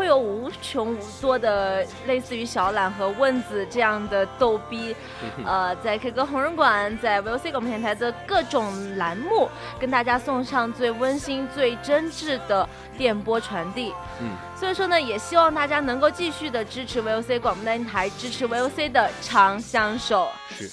[0.00, 4.96] 会有无穷无多的类似于小懒和问子这样的逗逼，
[5.44, 9.46] 呃，在 K 歌红人馆，在 VOC 广播电台的各种栏目，
[9.78, 13.92] 跟大家送上最温馨、最真挚的电波传递。
[14.22, 20.30] 嗯，所以说呢，也希望大家能够继续的支持 VOC 广播电台，支持 VOC 的长相守。
[20.48, 20.70] 是。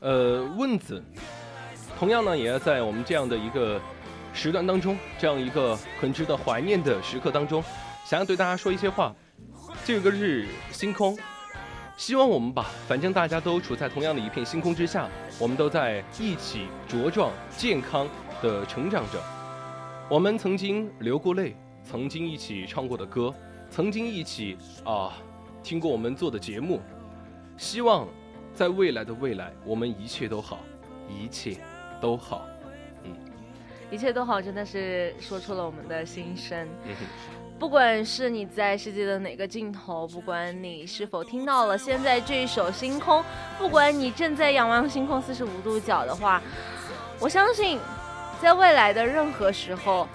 [0.00, 1.00] 呃，问子，
[1.96, 3.80] 同样呢，也要在我们这样的一个
[4.32, 7.62] 时段当中，这样一个很值得怀念的时刻当中，
[8.04, 9.14] 想要对大家说一些话。
[9.84, 11.18] 这个是星空，
[11.96, 15.08] 希望我们吧，反正大家都处在同样的一片星空之下，
[15.38, 18.08] 我们都在一起茁壮、健康
[18.40, 19.22] 的成长着。
[20.08, 23.34] 我们曾经流过泪，曾经一起唱过的歌，
[23.70, 25.12] 曾经一起啊
[25.62, 26.80] 听过我们做的节目，
[27.56, 28.06] 希望
[28.54, 30.60] 在未来的未来，我们一切都好，
[31.08, 31.56] 一切
[32.00, 32.46] 都好。
[33.92, 36.66] 一切都好，真的是说出了我们的心声。
[37.58, 43.20] 不管是你在世界的哪个尽头，不管你是否听到了现在这一首《星空》，
[43.58, 46.42] 不管你正在仰望星空四十五度角的话，
[47.20, 47.78] 我相信，
[48.40, 50.08] 在未来的任何时候，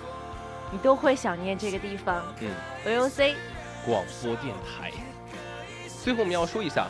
[0.71, 2.25] 你都会想念这个地方。
[2.41, 2.49] 嗯。
[2.83, 3.35] VOC
[3.85, 4.91] 广播电台。
[6.03, 6.87] 最后我们要说一下，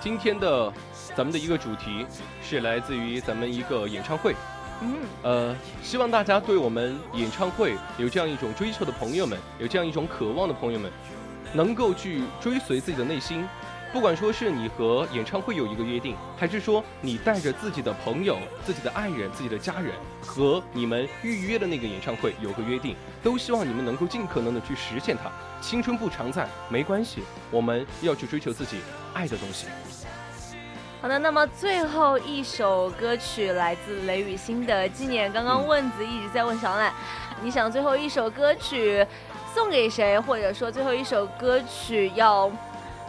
[0.00, 0.72] 今天的
[1.14, 2.04] 咱们的一个主题
[2.42, 4.34] 是来自于咱们一个演唱会。
[4.82, 10.90] 嗯，呃，希望大家对我们演唱会有这样一种追求的朋友们，有这样一种渴望的朋友们，
[11.52, 13.46] 能够去追随自己的内心。
[13.92, 25.30] 不管说是你和演唱会有一个约定，还是说你带着自己的朋友、自己的爱人、自己的家人和你们预约的那个演唱会有个约定，都希望你们能够尽可能的去实现它。
[25.62, 27.22] 青春不常在，没关系，
[27.52, 28.78] 我们要去追求自己
[29.12, 29.68] 爱的东西。
[31.04, 35.30] 好的，那么最后一首歌曲来自雷雨欣的《纪念》。
[35.34, 36.90] 刚刚问子一直在问小懒，
[37.42, 39.06] 你想最后一首歌曲
[39.52, 42.50] 送给谁，或者说最后一首歌曲要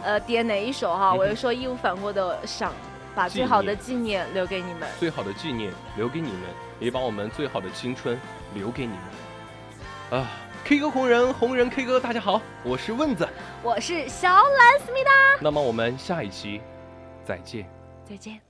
[0.04, 1.12] 呃点哪一首哈？
[1.12, 2.70] 嗯我就说义无反顾的想
[3.14, 4.86] 把最好的纪念留给你们。
[5.00, 6.40] 最好的纪念留给你们，
[6.78, 8.20] 也把我们最好的青春
[8.52, 10.20] 留给你们。
[10.20, 10.28] 啊
[10.64, 13.26] ，K 歌红人，红人 K 歌，大家好，我是问子。
[13.62, 16.60] 我是小懒思密达，那么我们下一期
[17.24, 17.66] 再见。
[18.08, 18.45] 再见。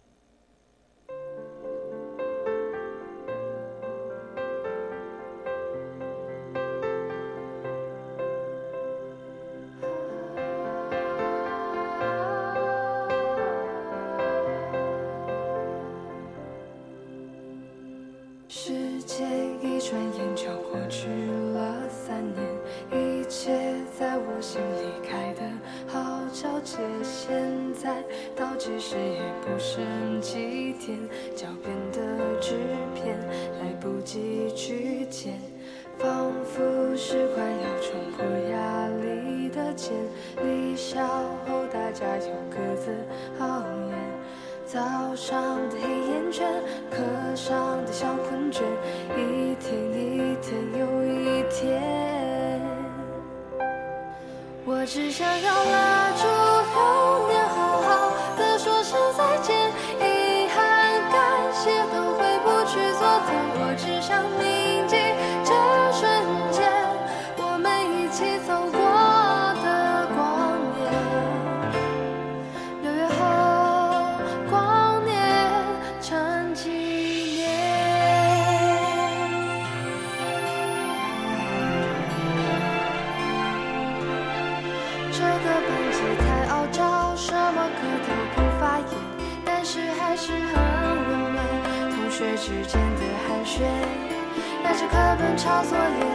[94.97, 96.07] 课本抄作业，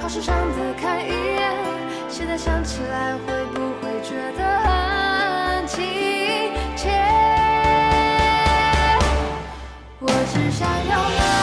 [0.00, 1.52] 考试上的看一眼，
[2.08, 5.84] 现在想起来会不会觉得很亲
[6.76, 6.90] 切？
[9.98, 11.33] 我只想要。